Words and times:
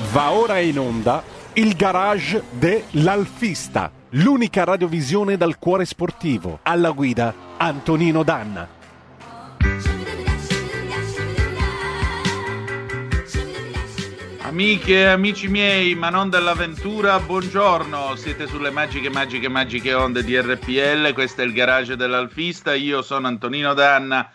Va 0.00 0.30
ora 0.30 0.60
in 0.60 0.78
onda 0.78 1.24
il 1.54 1.74
garage 1.74 2.44
dell'Alfista, 2.50 3.90
l'unica 4.10 4.62
radiovisione 4.62 5.36
dal 5.36 5.58
cuore 5.58 5.84
sportivo. 5.84 6.60
Alla 6.62 6.92
guida 6.92 7.34
Antonino 7.56 8.22
Danna. 8.22 8.68
Amiche 14.42 14.94
e 14.94 15.04
amici 15.06 15.48
miei, 15.48 15.96
ma 15.96 16.10
non 16.10 16.30
dell'avventura, 16.30 17.18
buongiorno. 17.18 18.14
Siete 18.14 18.46
sulle 18.46 18.70
magiche, 18.70 19.10
magiche, 19.10 19.48
magiche 19.48 19.94
onde 19.94 20.22
di 20.22 20.40
RPL. 20.40 21.12
Questo 21.12 21.42
è 21.42 21.44
il 21.44 21.52
garage 21.52 21.96
dell'Alfista. 21.96 22.72
Io 22.72 23.02
sono 23.02 23.26
Antonino 23.26 23.74
Danna 23.74 24.30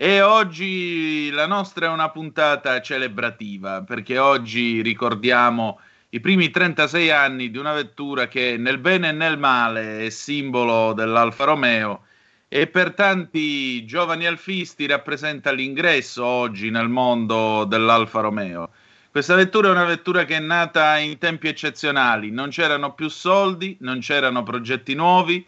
e 0.00 0.22
oggi 0.22 1.28
la 1.30 1.48
nostra 1.48 1.86
è 1.86 1.88
una 1.88 2.10
puntata 2.10 2.80
celebrativa 2.80 3.82
perché 3.82 4.16
oggi 4.16 4.80
ricordiamo 4.80 5.80
i 6.10 6.20
primi 6.20 6.50
36 6.50 7.10
anni 7.10 7.50
di 7.50 7.58
una 7.58 7.72
vettura 7.72 8.28
che 8.28 8.56
nel 8.56 8.78
bene 8.78 9.08
e 9.08 9.12
nel 9.12 9.38
male 9.38 10.06
è 10.06 10.10
simbolo 10.10 10.92
dell'Alfa 10.92 11.46
Romeo 11.46 12.04
e 12.46 12.68
per 12.68 12.94
tanti 12.94 13.84
giovani 13.86 14.24
alfisti 14.24 14.86
rappresenta 14.86 15.50
l'ingresso 15.50 16.24
oggi 16.24 16.70
nel 16.70 16.88
mondo 16.88 17.64
dell'Alfa 17.64 18.20
Romeo. 18.20 18.70
Questa 19.10 19.34
vettura 19.34 19.66
è 19.66 19.72
una 19.72 19.84
vettura 19.84 20.24
che 20.24 20.36
è 20.36 20.40
nata 20.40 20.96
in 20.98 21.18
tempi 21.18 21.48
eccezionali, 21.48 22.30
non 22.30 22.50
c'erano 22.50 22.94
più 22.94 23.08
soldi, 23.08 23.76
non 23.80 23.98
c'erano 23.98 24.44
progetti 24.44 24.94
nuovi, 24.94 25.44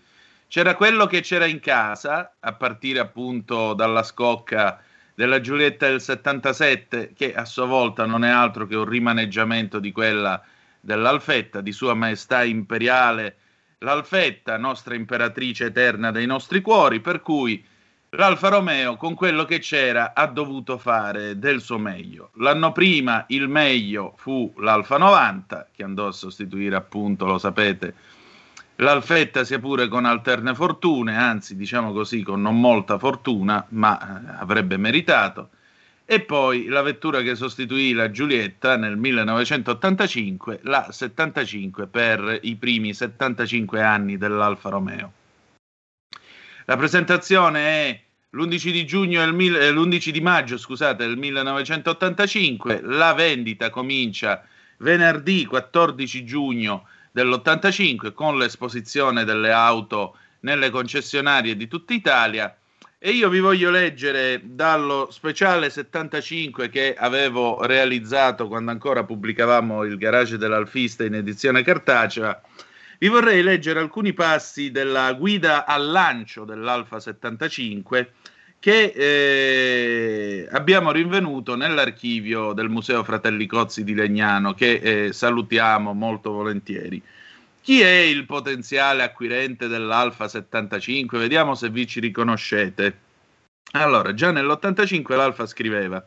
c'era 0.50 0.74
quello 0.74 1.06
che 1.06 1.20
c'era 1.20 1.46
in 1.46 1.60
casa, 1.60 2.34
a 2.40 2.52
partire 2.54 2.98
appunto 2.98 3.72
dalla 3.72 4.02
scocca 4.02 4.82
della 5.14 5.40
Giulietta 5.40 5.86
del 5.86 6.00
77, 6.00 7.12
che 7.14 7.34
a 7.34 7.44
sua 7.44 7.66
volta 7.66 8.04
non 8.04 8.24
è 8.24 8.30
altro 8.30 8.66
che 8.66 8.74
un 8.74 8.84
rimaneggiamento 8.84 9.78
di 9.78 9.92
quella 9.92 10.42
dell'Alfetta, 10.80 11.60
di 11.60 11.70
Sua 11.70 11.94
Maestà 11.94 12.42
Imperiale, 12.42 13.36
l'Alfetta, 13.78 14.56
nostra 14.56 14.96
imperatrice 14.96 15.66
eterna 15.66 16.10
dei 16.10 16.26
nostri 16.26 16.60
cuori, 16.62 16.98
per 16.98 17.20
cui 17.20 17.64
l'Alfa 18.08 18.48
Romeo 18.48 18.96
con 18.96 19.14
quello 19.14 19.44
che 19.44 19.60
c'era 19.60 20.14
ha 20.14 20.26
dovuto 20.26 20.78
fare 20.78 21.38
del 21.38 21.60
suo 21.60 21.78
meglio. 21.78 22.30
L'anno 22.38 22.72
prima 22.72 23.24
il 23.28 23.46
meglio 23.46 24.14
fu 24.16 24.52
l'Alfa 24.56 24.98
90, 24.98 25.68
che 25.72 25.84
andò 25.84 26.08
a 26.08 26.12
sostituire 26.12 26.74
appunto, 26.74 27.24
lo 27.24 27.38
sapete, 27.38 27.94
l'Alfetta 28.80 29.44
sia 29.44 29.58
pure 29.58 29.88
con 29.88 30.04
alterne 30.04 30.54
fortune, 30.54 31.16
anzi 31.16 31.56
diciamo 31.56 31.92
così 31.92 32.22
con 32.22 32.40
non 32.42 32.60
molta 32.60 32.98
fortuna, 32.98 33.64
ma 33.70 33.98
eh, 33.98 34.36
avrebbe 34.38 34.76
meritato. 34.76 35.50
E 36.04 36.20
poi 36.20 36.66
la 36.66 36.82
vettura 36.82 37.20
che 37.22 37.36
sostituì 37.36 37.92
la 37.92 38.10
Giulietta 38.10 38.76
nel 38.76 38.96
1985, 38.96 40.60
la 40.64 40.88
75 40.90 41.86
per 41.86 42.40
i 42.42 42.56
primi 42.56 42.92
75 42.92 43.80
anni 43.80 44.16
dell'Alfa 44.16 44.70
Romeo. 44.70 45.12
La 46.64 46.76
presentazione 46.76 47.60
è 47.60 48.00
l'11 48.30 48.70
di, 48.70 48.86
giugno 48.86 49.32
mil- 49.32 49.56
eh, 49.56 49.70
l'11 49.70 50.10
di 50.10 50.20
maggio 50.20 50.56
scusate, 50.56 51.06
del 51.06 51.16
1985, 51.16 52.80
la 52.82 53.12
vendita 53.14 53.70
comincia 53.70 54.44
venerdì 54.78 55.44
14 55.46 56.24
giugno 56.24 56.86
dell'85 57.10 58.12
con 58.12 58.38
l'esposizione 58.38 59.24
delle 59.24 59.50
auto 59.52 60.16
nelle 60.40 60.70
concessionarie 60.70 61.56
di 61.56 61.68
tutta 61.68 61.92
Italia 61.92 62.54
e 63.02 63.12
io 63.12 63.30
vi 63.30 63.40
voglio 63.40 63.70
leggere 63.70 64.42
dallo 64.44 65.08
speciale 65.10 65.70
75 65.70 66.68
che 66.68 66.94
avevo 66.94 67.64
realizzato 67.64 68.46
quando 68.46 68.70
ancora 68.70 69.04
pubblicavamo 69.04 69.84
il 69.84 69.96
garage 69.96 70.36
dell'Alfista 70.36 71.04
in 71.04 71.14
edizione 71.14 71.62
cartacea. 71.62 72.38
Vi 72.98 73.08
vorrei 73.08 73.42
leggere 73.42 73.80
alcuni 73.80 74.12
passi 74.12 74.70
della 74.70 75.14
guida 75.14 75.64
al 75.64 75.86
lancio 75.90 76.44
dell'Alfa 76.44 77.00
75 77.00 78.12
che 78.60 78.92
eh, 78.94 80.48
abbiamo 80.52 80.92
rinvenuto 80.92 81.56
nell'archivio 81.56 82.52
del 82.52 82.68
Museo 82.68 83.02
Fratelli 83.02 83.46
Cozzi 83.46 83.84
di 83.84 83.94
Legnano, 83.94 84.52
che 84.52 85.06
eh, 85.06 85.12
salutiamo 85.14 85.94
molto 85.94 86.30
volentieri. 86.30 87.02
Chi 87.62 87.80
è 87.80 87.88
il 87.88 88.26
potenziale 88.26 89.02
acquirente 89.02 89.66
dell'Alfa 89.66 90.28
75? 90.28 91.18
Vediamo 91.18 91.54
se 91.54 91.70
vi 91.70 91.86
ci 91.86 92.00
riconoscete. 92.00 92.98
Allora, 93.72 94.12
già 94.12 94.30
nell'85 94.30 95.16
l'Alfa 95.16 95.46
scriveva: 95.46 96.06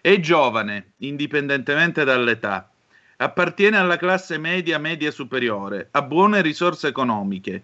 È 0.00 0.18
giovane, 0.18 0.94
indipendentemente 0.98 2.02
dall'età, 2.02 2.70
appartiene 3.18 3.76
alla 3.76 3.98
classe 3.98 4.36
media 4.38 4.78
media 4.78 5.12
superiore, 5.12 5.88
ha 5.92 6.02
buone 6.02 6.42
risorse 6.42 6.88
economiche 6.88 7.62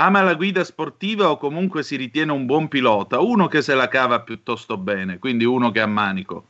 ama 0.00 0.22
la 0.22 0.34
guida 0.34 0.62
sportiva 0.62 1.28
o 1.28 1.38
comunque 1.38 1.82
si 1.82 1.96
ritiene 1.96 2.30
un 2.30 2.46
buon 2.46 2.68
pilota, 2.68 3.18
uno 3.18 3.48
che 3.48 3.62
se 3.62 3.74
la 3.74 3.88
cava 3.88 4.20
piuttosto 4.20 4.76
bene, 4.76 5.18
quindi 5.18 5.44
uno 5.44 5.72
che 5.72 5.80
ha 5.80 5.86
manico. 5.86 6.46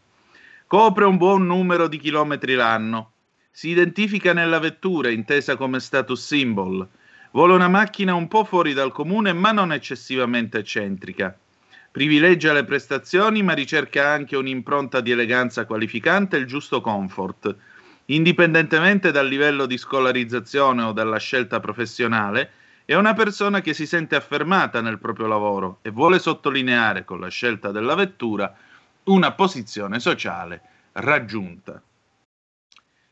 Copre 0.66 1.06
un 1.06 1.16
buon 1.16 1.46
numero 1.46 1.88
di 1.88 1.98
chilometri 1.98 2.52
l'anno. 2.52 3.12
Si 3.50 3.70
identifica 3.70 4.34
nella 4.34 4.58
vettura, 4.58 5.08
intesa 5.08 5.56
come 5.56 5.80
status 5.80 6.26
symbol. 6.26 6.86
Vuole 7.30 7.54
una 7.54 7.68
macchina 7.68 8.14
un 8.14 8.28
po' 8.28 8.44
fuori 8.44 8.74
dal 8.74 8.92
comune, 8.92 9.32
ma 9.32 9.50
non 9.52 9.72
eccessivamente 9.72 10.58
eccentrica. 10.58 11.34
Privilegia 11.90 12.52
le 12.52 12.64
prestazioni, 12.64 13.42
ma 13.42 13.54
ricerca 13.54 14.10
anche 14.10 14.36
un'impronta 14.36 15.00
di 15.00 15.10
eleganza 15.10 15.64
qualificante 15.64 16.36
e 16.36 16.40
il 16.40 16.46
giusto 16.46 16.82
comfort. 16.82 17.56
Indipendentemente 18.06 19.10
dal 19.10 19.26
livello 19.26 19.64
di 19.64 19.78
scolarizzazione 19.78 20.82
o 20.82 20.92
dalla 20.92 21.18
scelta 21.18 21.60
professionale, 21.60 22.50
è 22.88 22.94
una 22.94 23.12
persona 23.12 23.60
che 23.60 23.74
si 23.74 23.86
sente 23.86 24.16
affermata 24.16 24.80
nel 24.80 24.98
proprio 24.98 25.26
lavoro 25.26 25.80
e 25.82 25.90
vuole 25.90 26.18
sottolineare 26.18 27.04
con 27.04 27.20
la 27.20 27.28
scelta 27.28 27.70
della 27.70 27.94
vettura 27.94 28.50
una 29.04 29.32
posizione 29.32 30.00
sociale 30.00 30.62
raggiunta. 30.92 31.82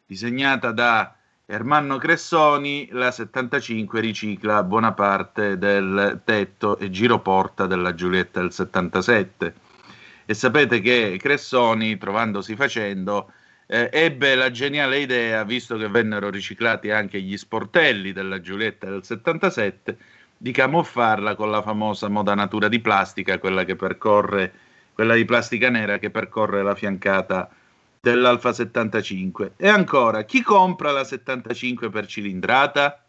Disegnata 0.06 0.72
da 0.72 1.14
Ermanno 1.44 1.98
Cressoni, 1.98 2.88
la 2.92 3.10
75 3.10 4.00
ricicla 4.00 4.62
buona 4.62 4.94
parte 4.94 5.59
del 5.59 6.22
tetto 6.25 6.78
e 6.78 6.88
giroporta 6.88 7.66
della 7.66 7.93
Giulietta 7.93 8.41
del 8.41 8.53
77. 8.53 9.54
E 10.25 10.32
sapete 10.32 10.81
che 10.81 11.19
Cressoni, 11.20 11.98
trovandosi 11.98 12.56
facendo, 12.56 13.31
eh, 13.66 13.91
ebbe 13.93 14.34
la 14.34 14.50
geniale 14.50 14.99
idea, 15.00 15.44
visto 15.44 15.77
che 15.77 15.88
vennero 15.88 16.31
riciclati 16.31 16.91
anche 16.91 17.21
gli 17.21 17.37
sportelli 17.37 18.12
della 18.12 18.41
Giulietta 18.41 18.88
del 18.88 19.04
77, 19.04 19.97
di 20.37 20.53
camuffarla 20.53 21.34
con 21.34 21.50
la 21.50 21.62
famosa 21.62 22.09
modanatura 22.09 22.69
di 22.69 22.81
plastica, 22.81 23.38
quella 23.38 23.65
che 23.65 23.75
percorre, 23.75 24.53
quella 24.93 25.15
di 25.15 25.25
plastica 25.25 25.69
nera 25.71 25.99
che 25.99 26.10
percorre 26.10 26.62
la 26.62 26.75
fiancata 26.75 27.50
dell'Alfa 28.00 28.53
75. 28.53 29.55
E 29.56 29.69
ancora, 29.69 30.25
chi 30.25 30.43
compra 30.43 30.93
la 30.93 31.05
75 31.05 31.91
per 31.91 32.06
cilindrata? 32.06 33.00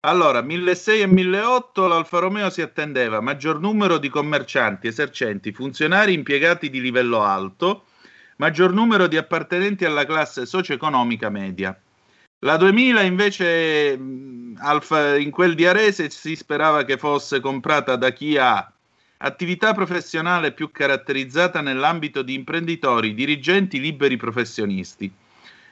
Allora, 0.00 0.40
1600 0.40 1.02
e 1.02 1.06
1800 1.12 1.88
l'Alfa 1.88 2.18
Romeo 2.20 2.48
si 2.50 2.62
attendeva 2.62 3.20
maggior 3.20 3.58
numero 3.58 3.98
di 3.98 4.08
commercianti, 4.08 4.86
esercenti, 4.86 5.50
funzionari 5.50 6.12
impiegati 6.12 6.70
di 6.70 6.80
livello 6.80 7.22
alto, 7.22 7.86
maggior 8.36 8.72
numero 8.72 9.06
di 9.06 9.16
appartenenti 9.16 9.84
alla 9.84 10.04
classe 10.04 10.46
socio-economica 10.46 11.30
media. 11.30 11.78
La 12.40 12.56
2000 12.56 13.02
invece 13.02 13.98
in 13.98 15.30
quel 15.30 15.54
di 15.54 15.66
Arese 15.66 16.10
si 16.10 16.36
sperava 16.36 16.84
che 16.84 16.98
fosse 16.98 17.40
comprata 17.40 17.96
da 17.96 18.10
chi 18.10 18.36
ha 18.36 18.70
attività 19.18 19.72
professionale 19.72 20.52
più 20.52 20.70
caratterizzata 20.70 21.62
nell'ambito 21.62 22.20
di 22.20 22.34
imprenditori, 22.34 23.14
dirigenti, 23.14 23.80
liberi 23.80 24.18
professionisti, 24.18 25.10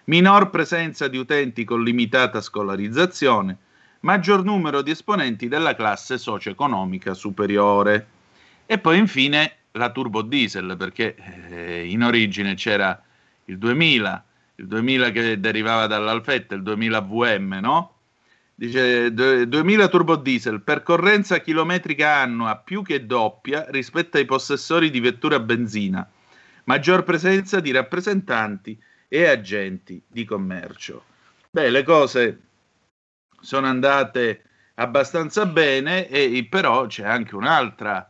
minor 0.04 0.48
presenza 0.48 1.06
di 1.08 1.18
utenti 1.18 1.64
con 1.64 1.84
limitata 1.84 2.40
scolarizzazione, 2.40 3.58
maggior 4.00 4.42
numero 4.42 4.80
di 4.80 4.90
esponenti 4.90 5.48
della 5.48 5.74
classe 5.74 6.16
socio-economica 6.16 7.12
superiore. 7.12 8.06
E 8.64 8.78
poi 8.78 8.96
infine 8.98 9.56
la 9.76 9.90
turbo 9.90 10.22
diesel 10.22 10.76
perché 10.76 11.16
eh, 11.48 11.86
in 11.86 12.02
origine 12.02 12.54
c'era 12.54 13.00
il 13.46 13.58
2000, 13.58 14.24
il 14.56 14.66
2000 14.66 15.10
che 15.10 15.40
derivava 15.40 15.86
dall'Alfetta, 15.86 16.54
il 16.54 16.62
2000 16.62 17.00
VM, 17.00 17.58
no? 17.60 17.90
Dice 18.56 19.12
2000 19.12 19.88
turbo 19.88 20.14
diesel, 20.14 20.60
percorrenza 20.60 21.40
chilometrica 21.40 22.18
annua 22.18 22.56
più 22.56 22.82
che 22.82 23.04
doppia 23.04 23.66
rispetto 23.68 24.16
ai 24.16 24.26
possessori 24.26 24.90
di 24.90 25.00
vettura 25.00 25.36
a 25.36 25.40
benzina, 25.40 26.08
maggior 26.64 27.02
presenza 27.02 27.58
di 27.58 27.72
rappresentanti 27.72 28.80
e 29.08 29.26
agenti 29.26 30.00
di 30.06 30.24
commercio. 30.24 31.04
Beh, 31.50 31.70
le 31.70 31.82
cose 31.82 32.40
sono 33.40 33.66
andate 33.66 34.42
abbastanza 34.74 35.46
bene, 35.46 36.06
e, 36.08 36.46
però 36.48 36.86
c'è 36.86 37.04
anche 37.04 37.34
un'altra 37.34 38.08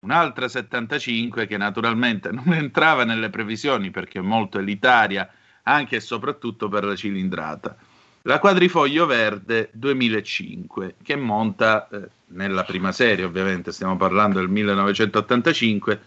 un'altra 0.00 0.46
75 0.48 1.46
che 1.46 1.56
naturalmente 1.56 2.30
non 2.30 2.52
entrava 2.52 3.04
nelle 3.04 3.30
previsioni 3.30 3.90
perché 3.90 4.20
è 4.20 4.22
molto 4.22 4.58
elitaria 4.58 5.28
anche 5.62 5.96
e 5.96 6.00
soprattutto 6.00 6.68
per 6.68 6.84
la 6.84 6.94
cilindrata. 6.94 7.76
La 8.22 8.38
quadrifoglio 8.38 9.06
verde 9.06 9.70
2005, 9.72 10.96
che 11.02 11.16
monta 11.16 11.88
eh, 11.88 12.08
nella 12.28 12.64
prima 12.64 12.92
serie, 12.92 13.24
ovviamente 13.24 13.72
stiamo 13.72 13.96
parlando 13.96 14.38
del 14.38 14.48
1985, 14.48 16.00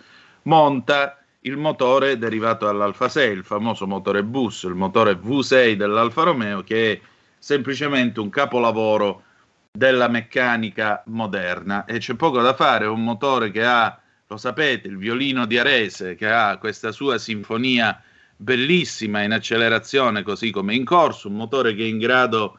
monta 0.43 1.23
il 1.41 1.57
motore 1.57 2.17
derivato 2.17 2.65
dall'Alfa 2.65 3.09
6, 3.09 3.31
il 3.31 3.43
famoso 3.43 3.87
motore 3.87 4.23
bus, 4.23 4.63
il 4.63 4.75
motore 4.75 5.13
V6 5.13 5.73
dell'Alfa 5.73 6.23
Romeo, 6.23 6.63
che 6.63 6.91
è 6.91 7.01
semplicemente 7.39 8.19
un 8.19 8.29
capolavoro 8.29 9.23
della 9.71 10.09
meccanica 10.09 11.01
moderna. 11.07 11.85
E 11.85 11.97
c'è 11.97 12.15
poco 12.15 12.41
da 12.41 12.53
fare, 12.53 12.85
un 12.85 13.03
motore 13.03 13.51
che 13.51 13.63
ha, 13.63 13.99
lo 14.27 14.37
sapete, 14.37 14.87
il 14.87 14.97
violino 14.97 15.45
di 15.45 15.57
Arese, 15.57 16.15
che 16.15 16.29
ha 16.29 16.57
questa 16.57 16.91
sua 16.91 17.17
sinfonia 17.17 18.01
bellissima 18.35 19.21
in 19.21 19.31
accelerazione 19.31 20.23
così 20.23 20.51
come 20.51 20.75
in 20.75 20.83
corso, 20.83 21.27
un 21.27 21.35
motore 21.35 21.75
che 21.75 21.83
è 21.83 21.87
in 21.87 21.99
grado 21.99 22.57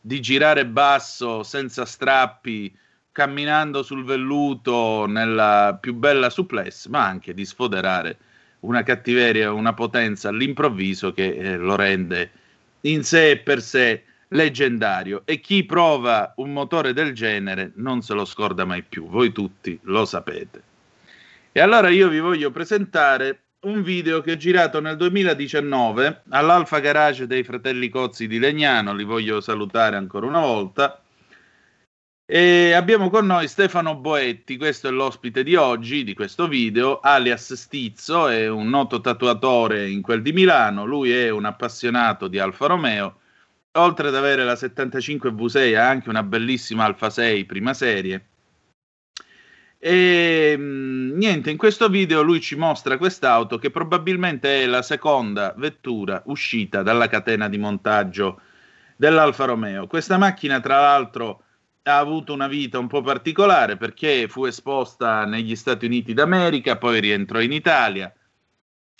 di 0.00 0.20
girare 0.20 0.66
basso 0.66 1.42
senza 1.42 1.84
strappi, 1.84 2.74
camminando 3.10 3.82
sul 3.82 4.04
velluto 4.04 5.06
nella 5.06 5.78
più 5.80 5.94
bella 5.94 6.30
supplesse, 6.30 6.88
ma 6.88 7.06
anche 7.06 7.34
di 7.34 7.44
sfoderare 7.44 8.18
una 8.60 8.82
cattiveria, 8.82 9.52
una 9.52 9.72
potenza 9.74 10.28
all'improvviso 10.28 11.12
che 11.12 11.34
eh, 11.34 11.56
lo 11.56 11.76
rende 11.76 12.30
in 12.82 13.04
sé 13.04 13.30
e 13.30 13.38
per 13.38 13.62
sé 13.62 14.02
leggendario. 14.34 15.22
E 15.24 15.40
chi 15.40 15.64
prova 15.64 16.34
un 16.36 16.52
motore 16.52 16.92
del 16.92 17.12
genere 17.12 17.72
non 17.76 18.02
se 18.02 18.14
lo 18.14 18.24
scorda 18.24 18.64
mai 18.64 18.82
più, 18.82 19.08
voi 19.08 19.32
tutti 19.32 19.78
lo 19.82 20.04
sapete. 20.04 20.62
E 21.52 21.60
allora 21.60 21.88
io 21.88 22.08
vi 22.08 22.20
voglio 22.20 22.50
presentare 22.50 23.40
un 23.64 23.82
video 23.82 24.20
che 24.20 24.32
ho 24.32 24.36
girato 24.36 24.80
nel 24.80 24.96
2019 24.96 26.22
all'Alfa 26.30 26.80
Garage 26.80 27.26
dei 27.26 27.44
fratelli 27.44 27.88
Cozzi 27.88 28.26
di 28.26 28.38
Legnano, 28.38 28.92
li 28.92 29.04
voglio 29.04 29.40
salutare 29.40 29.96
ancora 29.96 30.26
una 30.26 30.40
volta. 30.40 31.00
E 32.26 32.72
abbiamo 32.72 33.10
con 33.10 33.26
noi 33.26 33.48
Stefano 33.48 33.96
Boetti, 33.96 34.56
questo 34.56 34.88
è 34.88 34.90
l'ospite 34.90 35.42
di 35.42 35.54
oggi, 35.56 36.04
di 36.04 36.14
questo 36.14 36.48
video, 36.48 37.00
alias 37.00 37.52
Stizzo, 37.52 38.28
è 38.28 38.48
un 38.48 38.68
noto 38.68 39.00
tatuatore 39.00 39.88
in 39.88 40.00
quel 40.02 40.22
di 40.22 40.32
Milano, 40.32 40.84
lui 40.86 41.12
è 41.12 41.28
un 41.28 41.44
appassionato 41.44 42.26
di 42.26 42.38
Alfa 42.38 42.66
Romeo, 42.66 43.20
oltre 43.76 44.08
ad 44.08 44.14
avere 44.14 44.44
la 44.44 44.56
75 44.56 45.30
V6 45.30 45.76
ha 45.76 45.88
anche 45.88 46.08
una 46.08 46.22
bellissima 46.22 46.84
Alfa 46.84 47.10
6 47.10 47.44
prima 47.44 47.74
serie. 47.74 48.26
E 49.78 50.54
mm, 50.56 51.16
niente, 51.16 51.50
in 51.50 51.56
questo 51.58 51.88
video 51.88 52.22
lui 52.22 52.40
ci 52.40 52.56
mostra 52.56 52.96
quest'auto 52.96 53.58
che 53.58 53.70
probabilmente 53.70 54.62
è 54.62 54.66
la 54.66 54.82
seconda 54.82 55.54
vettura 55.58 56.22
uscita 56.26 56.82
dalla 56.82 57.08
catena 57.08 57.48
di 57.48 57.58
montaggio 57.58 58.40
dell'Alfa 58.96 59.44
Romeo. 59.44 59.86
Questa 59.86 60.16
macchina, 60.16 60.60
tra 60.60 60.80
l'altro, 60.80 61.42
ha 61.82 61.98
avuto 61.98 62.32
una 62.32 62.48
vita 62.48 62.78
un 62.78 62.86
po' 62.86 63.02
particolare 63.02 63.76
perché 63.76 64.26
fu 64.26 64.46
esposta 64.46 65.26
negli 65.26 65.54
Stati 65.54 65.84
Uniti 65.84 66.14
d'America, 66.14 66.78
poi 66.78 67.00
rientrò 67.00 67.40
in 67.40 67.52
Italia. 67.52 68.10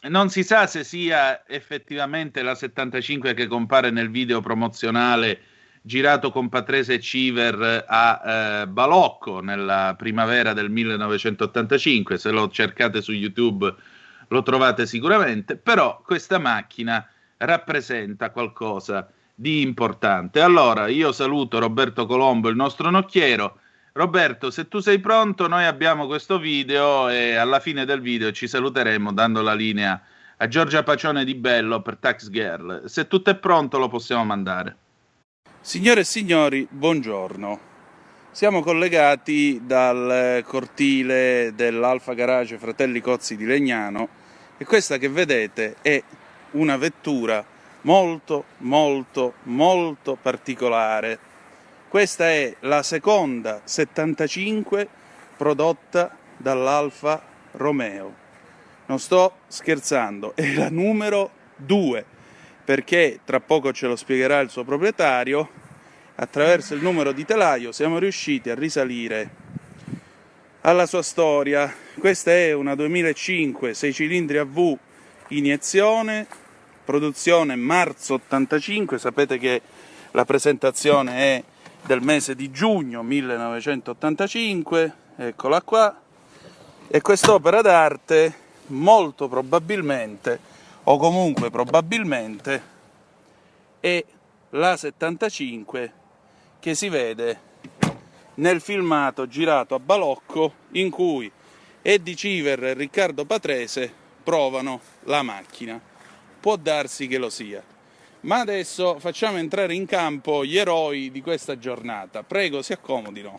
Non 0.07 0.29
si 0.29 0.43
sa 0.43 0.67
se 0.67 0.85
sia 0.85 1.47
effettivamente 1.47 2.43
la 2.43 2.55
75 2.55 3.33
che 3.33 3.47
compare 3.47 3.91
nel 3.91 4.11
video 4.11 4.43
promozionale 4.43 5.41
girato 5.81 6.31
con 6.31 6.51
Patrese 6.51 7.01
Civer 7.01 7.85
a 7.89 8.23
eh, 8.25 8.67
Balocco 8.67 9.41
nella 9.41 9.95
primavera 9.97 10.53
del 10.53 10.69
1985. 10.69 12.19
Se 12.19 12.31
lo 12.31 12.51
cercate 12.51 13.01
su 13.01 13.13
YouTube 13.13 13.75
lo 14.29 14.43
trovate 14.43 14.85
sicuramente, 14.85 15.57
però 15.57 16.03
questa 16.05 16.39
macchina 16.39 17.07
rappresenta 17.39 18.31
qualcosa 18.31 19.11
di 19.35 19.63
importante. 19.63 20.43
Allora, 20.43 20.87
io 20.89 21.13
saluto 21.13 21.59
Roberto 21.59 22.05
Colombo, 22.05 22.51
il 22.51 22.57
nostro 22.57 22.91
nocchiero. 22.91 23.59
Roberto, 23.97 24.51
se 24.51 24.67
tu 24.67 24.81
sei 24.81 24.99
pronto, 24.99 25.47
noi 25.47 25.67
abbiamo 25.67 26.09
questo 26.09 26.41
video 26.41 27.09
e 27.09 27.37
alla 27.37 27.61
fine 27.61 27.85
del 27.85 28.01
video 28.01 28.33
ci 28.33 28.49
saluteremo 28.49 29.13
dando 29.13 29.41
la 29.41 29.55
linea 29.55 30.03
a 30.39 30.49
Giorgia 30.49 30.83
Pacione 30.83 31.25
di 31.25 31.37
Bello 31.37 31.81
per 31.81 31.99
Tax 31.99 32.29
Girl. 32.29 32.83
Se 32.87 33.07
tutto 33.07 33.31
è 33.31 33.37
pronto 33.37 33.79
lo 33.79 33.87
possiamo 33.87 34.25
mandare. 34.25 34.77
Signore 35.61 36.01
e 36.01 36.05
signori, 36.05 36.67
buongiorno. 36.69 37.61
Siamo 38.33 38.63
collegati 38.63 39.61
dal 39.65 40.43
cortile 40.45 41.53
dell'Alfa 41.55 42.15
Garage 42.15 42.59
Fratelli 42.59 43.01
Cozzi 43.01 43.37
di 43.37 43.45
Legnano 43.45 44.09
e 44.59 44.65
questa 44.65 44.99
che 44.99 45.09
vedete 45.09 45.77
è 45.83 46.03
una 46.53 46.77
vettura 46.77 47.45
molto, 47.83 48.47
molto, 48.59 49.35
molto 49.45 50.19
particolare. 50.21 51.33
Questa 51.95 52.29
è 52.29 52.53
la 52.63 52.83
seconda 52.83 53.61
75 53.63 54.89
prodotta 55.37 56.17
dall'Alfa 56.37 57.23
Romeo. 57.53 58.13
Non 58.87 58.99
sto 58.99 59.35
scherzando, 59.47 60.35
è 60.35 60.55
la 60.55 60.71
numero 60.71 61.31
2, 61.55 62.05
perché 62.65 63.21
tra 63.25 63.39
poco 63.39 63.73
ce 63.73 63.87
lo 63.87 63.95
spiegherà 63.95 64.41
il 64.41 64.51
suo 64.51 64.65
proprietario. 64.65 65.49
Attraverso 66.17 66.75
il 66.75 66.83
numero 66.83 67.13
di 67.13 67.25
telaio 67.25 67.71
siamo 67.71 67.99
riusciti 67.99 68.51
a 68.51 68.57
risalire 68.57 69.31
alla 70.63 70.87
sua 70.87 71.03
storia. 71.03 71.73
Questa 71.97 72.33
è 72.33 72.53
una 72.53 72.75
2005 72.75 73.73
6 73.73 73.93
cilindri 73.93 74.39
a 74.39 74.45
V 74.45 74.77
iniezione 75.29 76.27
produzione 76.85 77.55
marzo 77.55 78.15
85, 78.15 78.99
sapete 78.99 79.39
che 79.39 79.63
la 80.11 80.25
presentazione 80.25 81.17
è 81.19 81.45
del 81.87 82.01
mese 82.01 82.35
di 82.35 82.51
giugno 82.51 83.03
1985, 83.03 84.93
eccola 85.17 85.63
qua, 85.63 86.01
e 86.89 87.01
quest'opera 87.01 87.61
d'arte 87.61 88.35
molto 88.69 89.29
probabilmente, 89.29 90.39
o 90.85 90.97
comunque 90.97 91.51
probabilmente, 91.51 92.63
è 93.81 94.05
la 94.51 94.77
75 94.77 95.93
che 96.61 96.75
si 96.75 96.89
vede 96.89 97.53
nel 98.35 98.61
filmato 98.61 99.27
girato 99.27 99.75
a 99.75 99.79
Balocco 99.79 100.53
in 100.73 100.91
cui 100.91 101.31
Eddie 101.83 102.17
Civer 102.17 102.65
e 102.65 102.75
Riccardo 102.75 103.25
Patrese 103.25 103.93
provano 104.23 104.81
la 105.05 105.23
macchina 105.23 105.93
può 106.45 106.57
darsi 106.57 107.07
che 107.07 107.17
lo 107.17 107.31
sia. 107.31 107.74
Ma 108.25 108.41
adesso 108.41 108.99
facciamo 108.99 109.37
entrare 109.37 109.75
in 109.75 109.85
campo 109.85 110.47
gli 110.47 110.57
eroi 110.57 111.11
di 111.11 111.21
questa 111.21 111.59
giornata. 111.59 112.23
Prego, 112.23 112.63
si 112.63 112.73
accomodino. 112.73 113.39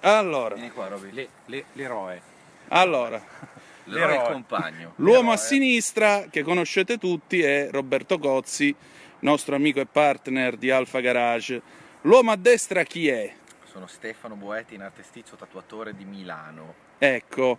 Allora. 0.00 0.54
Vieni 0.54 0.70
qua, 0.70 0.86
Roby. 0.86 1.10
Le, 1.10 1.28
le, 1.46 1.64
l'eroe. 1.72 2.22
Allora. 2.68 3.20
L'eroe 3.84 4.14
il 4.14 4.22
compagno. 4.22 4.92
L'uomo 4.96 5.30
l'eroe. 5.30 5.34
a 5.34 5.36
sinistra, 5.36 6.26
che 6.30 6.42
conoscete 6.42 6.96
tutti, 6.98 7.42
è 7.42 7.68
Roberto 7.72 8.20
Cozzi, 8.20 8.72
nostro 9.20 9.56
amico 9.56 9.80
e 9.80 9.86
partner 9.86 10.56
di 10.56 10.70
Alfa 10.70 11.00
Garage. 11.00 11.60
L'uomo 12.02 12.30
a 12.30 12.36
destra 12.36 12.84
chi 12.84 13.08
è? 13.08 13.34
Sono 13.64 13.88
Stefano 13.88 14.36
Boetti, 14.36 14.74
in 14.74 14.82
arte 14.82 15.02
stizzo, 15.02 15.34
tatuatore 15.34 15.96
di 15.96 16.04
Milano. 16.04 16.74
Ecco, 16.98 17.58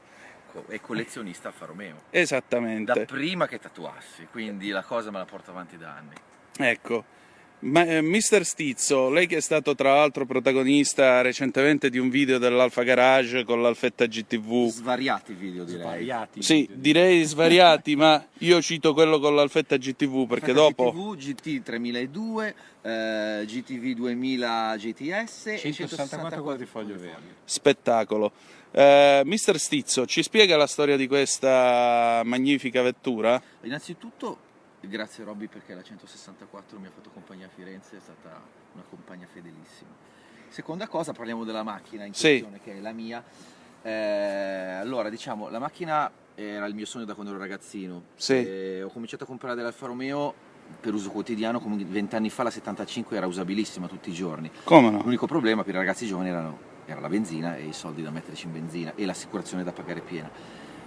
e 0.67 0.81
collezionista 0.81 1.49
Alfa 1.49 1.65
Romeo. 1.65 2.03
Esattamente. 2.09 2.93
Da 2.93 3.05
prima 3.05 3.47
che 3.47 3.59
tatuassi, 3.59 4.27
quindi 4.29 4.69
la 4.69 4.83
cosa 4.83 5.11
me 5.11 5.17
la 5.17 5.25
porto 5.25 5.51
avanti 5.51 5.77
da 5.77 5.95
anni. 5.95 6.15
Ecco. 6.57 7.21
Ma, 7.63 7.85
eh, 7.85 8.01
Mister 8.01 8.43
Stizzo, 8.43 9.09
lei 9.09 9.25
che 9.25 9.37
è 9.37 9.39
stato 9.39 9.73
tra 9.73 9.95
l'altro 9.95 10.25
protagonista 10.25 11.21
recentemente 11.21 11.89
di 11.89 11.97
un 11.97 12.09
video 12.09 12.37
dell'Alfa 12.37 12.83
Garage 12.83 13.45
con 13.45 13.61
l'Alfetta 13.61 14.05
GTV. 14.05 14.67
Svariati 14.67 15.33
video 15.33 15.63
direi. 15.63 15.81
Svariati. 15.81 16.41
Sì, 16.43 16.67
direi 16.73 17.23
svariati, 17.23 17.95
ma 17.95 18.21
io 18.39 18.61
cito 18.61 18.93
quello 18.93 19.17
con 19.19 19.33
l'Alfetta 19.33 19.77
GTV 19.77 20.27
perché 20.27 20.51
Alfetta 20.51 20.83
dopo... 20.83 21.15
GTV, 21.15 21.15
GT 21.15 21.63
3002, 21.63 22.55
eh, 22.81 23.43
GTV 23.45 23.93
2000 23.93 24.75
GTS 24.75 25.43
164 25.55 25.69
e 25.69 25.71
164 25.71 26.43
quadrifoglio 26.43 26.97
verdi. 26.97 27.27
Spettacolo. 27.45 28.31
Uh, 28.71 29.21
Mister 29.23 29.57
Stizzo, 29.57 30.05
ci 30.05 30.21
spiega 30.21 30.57
la 30.57 30.67
storia 30.67 30.97
di 30.97 31.07
questa 31.07 32.23
magnifica 32.25 32.81
vettura? 32.81 33.41
Innanzitutto, 33.61 34.37
grazie 34.87 35.23
Robby 35.23 35.47
perché 35.47 35.73
la 35.73 35.83
164 35.83 36.79
mi 36.79 36.87
ha 36.87 36.91
fatto 36.91 37.09
compagnia 37.09 37.47
a 37.47 37.49
Firenze, 37.49 37.97
è 37.97 37.99
stata 37.99 38.41
una 38.73 38.83
compagna 38.89 39.27
fedelissima. 39.31 39.89
Seconda 40.49 40.87
cosa, 40.87 41.13
parliamo 41.13 41.43
della 41.43 41.63
macchina 41.63 42.05
in 42.05 42.11
questione, 42.11 42.57
sì. 42.57 42.63
che 42.63 42.77
è 42.77 42.79
la 42.79 42.91
mia. 42.91 43.23
Eh, 43.81 43.91
allora, 43.91 45.09
diciamo, 45.09 45.49
la 45.49 45.59
macchina 45.59 46.11
era 46.35 46.65
il 46.65 46.75
mio 46.75 46.85
sogno 46.85 47.05
da 47.05 47.13
quando 47.13 47.31
ero 47.31 47.41
ragazzino. 47.41 48.03
Sì. 48.15 48.81
ho 48.83 48.89
cominciato 48.89 49.23
a 49.23 49.27
comprare 49.27 49.55
dell'Alfa 49.55 49.87
Romeo 49.87 50.33
per 50.79 50.93
uso 50.93 51.09
quotidiano, 51.09 51.59
come 51.59 51.83
vent'anni 51.83 52.29
fa 52.29 52.43
la 52.43 52.51
75 52.51 53.17
era 53.17 53.25
usabilissima 53.25 53.87
tutti 53.87 54.09
i 54.09 54.13
giorni. 54.13 54.51
Come 54.63 54.89
no? 54.89 55.01
L'unico 55.01 55.25
problema 55.25 55.63
per 55.63 55.73
i 55.73 55.77
ragazzi 55.77 56.05
giovani 56.05 56.29
erano 56.29 56.71
era 56.85 56.99
la 56.99 57.09
benzina 57.09 57.55
e 57.55 57.65
i 57.65 57.73
soldi 57.73 58.01
da 58.01 58.11
metterci 58.11 58.45
in 58.45 58.51
benzina 58.51 58.93
e 58.95 59.05
l'assicurazione 59.05 59.63
da 59.63 59.71
pagare 59.71 60.01
piena. 60.01 60.29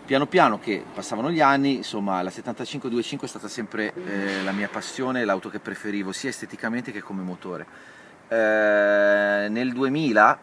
Piano 0.07 0.27
piano 0.27 0.61
che 0.61 0.85
passavano 0.95 1.33
gli 1.33 1.41
anni, 1.41 1.79
insomma 1.79 2.23
la 2.23 2.31
75-25 2.31 3.23
è 3.23 3.27
stata 3.27 3.49
sempre 3.49 3.93
eh, 3.93 4.41
la 4.45 4.53
mia 4.53 4.69
passione, 4.69 5.25
l'auto 5.25 5.49
che 5.49 5.59
preferivo 5.59 6.13
sia 6.13 6.31
esteticamente 6.31 6.93
che 6.93 7.01
come 7.01 7.23
motore. 7.23 7.67
Eh, 8.29 9.49
nel 9.51 9.73
2000 9.73 10.39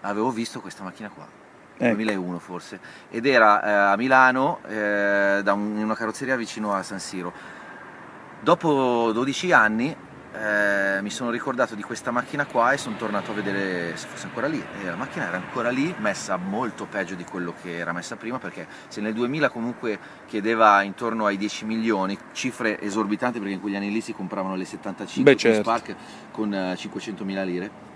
avevo 0.00 0.32
visto 0.32 0.60
questa 0.60 0.82
macchina 0.82 1.10
qua, 1.10 1.28
ecco. 1.76 1.94
2001 1.94 2.38
forse, 2.40 2.80
ed 3.08 3.24
era 3.26 3.62
eh, 3.62 3.92
a 3.92 3.96
Milano 3.96 4.58
eh, 4.66 5.42
un, 5.46 5.76
in 5.76 5.84
una 5.84 5.94
carrozzeria 5.94 6.34
vicino 6.34 6.74
a 6.74 6.82
San 6.82 6.98
Siro. 6.98 7.32
Dopo 8.40 9.12
12 9.12 9.52
anni 9.52 9.96
eh, 10.36 11.00
mi 11.00 11.10
sono 11.10 11.30
ricordato 11.30 11.76
di 11.76 11.82
questa 11.82 12.10
macchina 12.10 12.44
qua 12.44 12.72
e 12.72 12.76
sono 12.76 12.96
tornato 12.96 13.30
a 13.30 13.34
vedere 13.34 13.96
se 13.96 14.08
fosse 14.08 14.26
ancora 14.26 14.48
lì. 14.48 14.62
E 14.82 14.84
la 14.84 14.96
macchina 14.96 15.28
era 15.28 15.36
ancora 15.36 15.70
lì 15.70 15.94
messa 15.98 16.36
molto 16.36 16.86
peggio 16.86 17.14
di 17.14 17.24
quello 17.24 17.54
che 17.62 17.76
era 17.76 17.92
messa 17.92 18.16
prima 18.16 18.38
perché 18.38 18.66
se 18.88 19.00
nel 19.00 19.14
2000 19.14 19.48
comunque 19.50 19.98
chiedeva 20.26 20.82
intorno 20.82 21.26
ai 21.26 21.36
10 21.36 21.64
milioni 21.66 22.18
cifre 22.32 22.80
esorbitanti 22.80 23.38
perché 23.38 23.54
in 23.54 23.60
quegli 23.60 23.76
anni 23.76 23.92
lì 23.92 24.00
si 24.00 24.12
compravano 24.12 24.56
le 24.56 24.64
75 24.64 25.32
Beh, 25.32 25.38
certo. 25.38 25.62
Spark 25.62 25.94
con 26.32 26.74
500 26.76 27.22
eh, 27.22 27.26
mila 27.26 27.42
lire. 27.44 27.92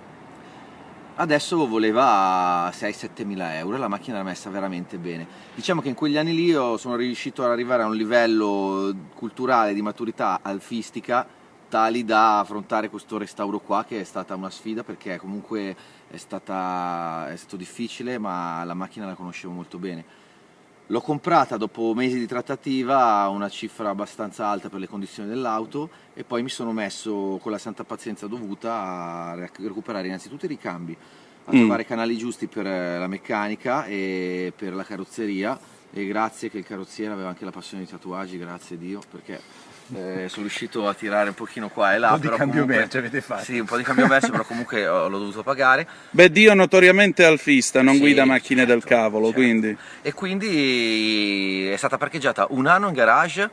Adesso 1.16 1.66
voleva 1.66 2.68
6-7 2.68 3.26
mila 3.26 3.56
euro 3.56 3.74
e 3.74 3.80
la 3.80 3.88
macchina 3.88 4.18
era 4.18 4.24
messa 4.24 4.48
veramente 4.50 4.98
bene. 4.98 5.26
Diciamo 5.52 5.80
che 5.80 5.88
in 5.88 5.94
quegli 5.94 6.16
anni 6.16 6.32
lì 6.32 6.44
io 6.44 6.76
sono 6.76 6.94
riuscito 6.94 7.44
ad 7.44 7.50
arrivare 7.50 7.82
a 7.82 7.86
un 7.86 7.96
livello 7.96 8.94
culturale 9.16 9.74
di 9.74 9.82
maturità 9.82 10.38
alfistica 10.40 11.26
tali 11.68 12.04
da 12.04 12.40
affrontare 12.40 12.88
questo 12.88 13.18
restauro 13.18 13.60
qua 13.60 13.84
che 13.84 14.00
è 14.00 14.04
stata 14.04 14.34
una 14.34 14.50
sfida 14.50 14.82
perché 14.82 15.16
comunque 15.18 15.76
è, 16.08 16.16
stata, 16.16 17.28
è 17.30 17.36
stato 17.36 17.56
difficile 17.56 18.18
ma 18.18 18.64
la 18.64 18.74
macchina 18.74 19.06
la 19.06 19.14
conoscevo 19.14 19.52
molto 19.52 19.78
bene. 19.78 20.26
L'ho 20.90 21.00
comprata 21.02 21.58
dopo 21.58 21.92
mesi 21.94 22.18
di 22.18 22.26
trattativa 22.26 23.20
a 23.20 23.28
una 23.28 23.50
cifra 23.50 23.90
abbastanza 23.90 24.46
alta 24.46 24.70
per 24.70 24.80
le 24.80 24.88
condizioni 24.88 25.28
dell'auto 25.28 25.90
e 26.14 26.24
poi 26.24 26.42
mi 26.42 26.48
sono 26.48 26.72
messo 26.72 27.38
con 27.42 27.52
la 27.52 27.58
santa 27.58 27.84
pazienza 27.84 28.26
dovuta 28.26 28.72
a 28.72 29.34
recuperare 29.34 30.06
innanzitutto 30.06 30.46
i 30.46 30.48
ricambi, 30.48 30.96
a 31.44 31.54
mm. 31.54 31.58
trovare 31.58 31.82
i 31.82 31.86
canali 31.86 32.16
giusti 32.16 32.46
per 32.46 32.64
la 32.64 33.06
meccanica 33.06 33.84
e 33.84 34.52
per 34.56 34.74
la 34.74 34.82
carrozzeria 34.82 35.76
e 35.90 36.06
grazie 36.06 36.50
che 36.50 36.58
il 36.58 36.64
carrozziere 36.64 37.12
aveva 37.12 37.28
anche 37.28 37.44
la 37.44 37.50
passione 37.50 37.84
di 37.84 37.90
tatuaggi, 37.90 38.38
grazie 38.38 38.76
a 38.76 38.78
Dio, 38.78 39.00
perché 39.10 39.40
eh, 39.94 40.28
sono 40.28 40.42
riuscito 40.42 40.86
a 40.88 40.94
tirare 40.94 41.28
un 41.28 41.34
pochino 41.34 41.68
qua 41.68 41.94
e 41.94 41.98
là. 41.98 42.12
Un 42.12 42.20
po' 42.20 42.28
di 42.28 42.28
cambio 42.28 42.46
comunque, 42.60 42.76
merce 42.76 42.98
avete 42.98 43.20
fatto. 43.20 43.44
Sì, 43.44 43.58
un 43.58 43.66
po' 43.66 43.76
di 43.76 43.82
cambio 43.82 44.06
merce, 44.06 44.30
però 44.30 44.44
comunque 44.44 44.84
l'ho 44.84 45.08
dovuto 45.08 45.42
pagare. 45.42 45.86
Beh, 46.10 46.30
Dio 46.30 46.54
notoriamente 46.54 47.24
alfista, 47.24 47.82
non 47.82 47.94
sì, 47.94 48.00
guida 48.00 48.24
macchine 48.24 48.66
certo, 48.66 48.74
del 48.74 48.84
cavolo, 48.84 49.26
certo. 49.26 49.40
quindi. 49.40 49.76
E 50.02 50.12
quindi 50.12 51.68
è 51.70 51.76
stata 51.76 51.96
parcheggiata 51.96 52.46
un 52.50 52.66
anno 52.66 52.88
in 52.88 52.94
garage 52.94 53.50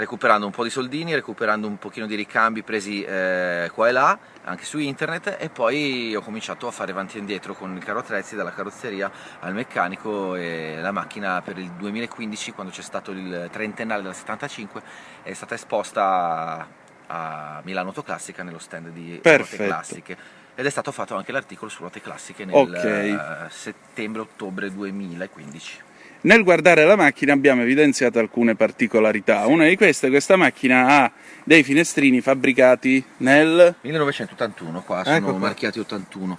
recuperando 0.00 0.46
un 0.46 0.52
po' 0.52 0.64
di 0.64 0.70
soldini, 0.70 1.14
recuperando 1.14 1.66
un 1.66 1.78
pochino 1.78 2.06
di 2.06 2.14
ricambi 2.14 2.62
presi 2.62 3.02
eh, 3.02 3.70
qua 3.72 3.88
e 3.88 3.92
là, 3.92 4.18
anche 4.44 4.64
su 4.64 4.78
internet, 4.78 5.36
e 5.38 5.50
poi 5.50 6.14
ho 6.16 6.22
cominciato 6.22 6.66
a 6.66 6.70
fare 6.70 6.90
avanti 6.90 7.16
e 7.16 7.20
indietro 7.20 7.54
con 7.54 7.76
il 7.76 7.84
carro 7.84 7.98
attrezzi, 8.00 8.34
dalla 8.34 8.52
carrozzeria 8.52 9.10
al 9.40 9.52
meccanico 9.52 10.34
e 10.34 10.78
la 10.80 10.90
macchina 10.90 11.42
per 11.42 11.58
il 11.58 11.70
2015, 11.72 12.52
quando 12.52 12.72
c'è 12.72 12.82
stato 12.82 13.10
il 13.10 13.48
trentennale 13.52 14.00
della 14.00 14.14
75, 14.14 14.82
è 15.22 15.32
stata 15.34 15.54
esposta 15.54 16.66
a 17.06 17.60
Milano 17.64 17.88
Autoclassica 17.88 18.42
nello 18.42 18.58
stand 18.58 18.88
di 18.88 19.20
Ruote 19.22 19.56
Classiche 19.56 20.16
ed 20.54 20.64
è 20.64 20.70
stato 20.70 20.92
fatto 20.92 21.16
anche 21.16 21.32
l'articolo 21.32 21.70
su 21.70 21.80
Ruote 21.80 22.00
Classiche 22.00 22.44
nel 22.44 22.54
okay. 22.54 23.12
uh, 23.12 23.48
settembre-ottobre 23.48 24.72
2015. 24.72 25.88
Nel 26.22 26.42
guardare 26.42 26.84
la 26.84 26.96
macchina 26.96 27.32
abbiamo 27.32 27.62
evidenziato 27.62 28.18
alcune 28.18 28.54
particolarità. 28.54 29.46
Una 29.46 29.66
di 29.66 29.76
queste, 29.76 30.10
questa 30.10 30.36
macchina 30.36 30.86
ha 30.86 31.12
dei 31.44 31.62
finestrini 31.62 32.20
fabbricati 32.20 33.02
nel 33.18 33.74
1981, 33.80 34.82
qua 34.82 35.02
sono 35.02 35.16
ecco 35.16 35.30
qua. 35.30 35.38
marchiati 35.38 35.78
81. 35.78 36.38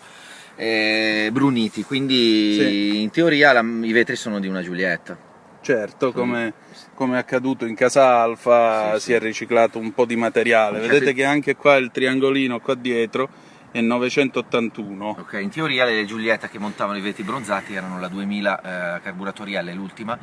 Eh, 0.56 1.30
bruniti, 1.32 1.84
quindi 1.84 2.54
sì. 2.60 3.02
in 3.02 3.10
teoria 3.10 3.54
la, 3.54 3.62
i 3.62 3.92
vetri 3.92 4.16
sono 4.16 4.40
di 4.40 4.48
una 4.48 4.62
Giulietta. 4.62 5.18
Certo, 5.62 6.12
come, 6.12 6.54
come, 6.94 7.16
è 7.16 7.20
accaduto 7.20 7.66
in 7.66 7.76
casa 7.76 8.22
Alfa, 8.22 8.94
sì, 8.94 9.00
si 9.00 9.06
sì. 9.06 9.14
è 9.14 9.20
riciclato 9.20 9.80
un 9.80 9.94
po' 9.94 10.06
di 10.06 10.16
materiale. 10.16 10.80
Vedete 10.80 11.14
che 11.14 11.24
anche 11.24 11.56
qua 11.56 11.78
il 11.78 11.90
triangolino 11.92 12.60
qua 12.60 12.76
dietro 12.76 13.30
e 13.72 13.82
981. 13.82 15.16
Ok, 15.20 15.40
in 15.42 15.50
teoria 15.50 15.86
le 15.86 16.06
Giulietta 16.06 16.48
che 16.48 16.60
montavano 16.60 16.98
i 16.98 17.02
vetri 17.02 17.24
bronzati 17.24 17.74
erano 17.74 18.00
la 18.00 18.08
2000 18.08 18.98
eh, 18.98 19.02
carburatoriale, 19.02 19.74
l'ultima, 19.74 20.18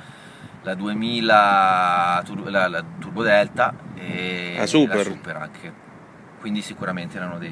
la 0.63 0.75
2000 0.75 2.23
tur- 2.25 2.49
la, 2.49 2.69
la 2.69 2.85
Turbo 2.99 3.23
Delta 3.23 3.75
e 3.95 4.55
la 4.57 4.67
Super. 4.67 4.97
la 4.97 5.03
Super 5.03 5.37
anche. 5.37 5.73
Quindi 6.41 6.63
sicuramente 6.63 7.17
erano 7.17 7.39
dei, 7.39 7.51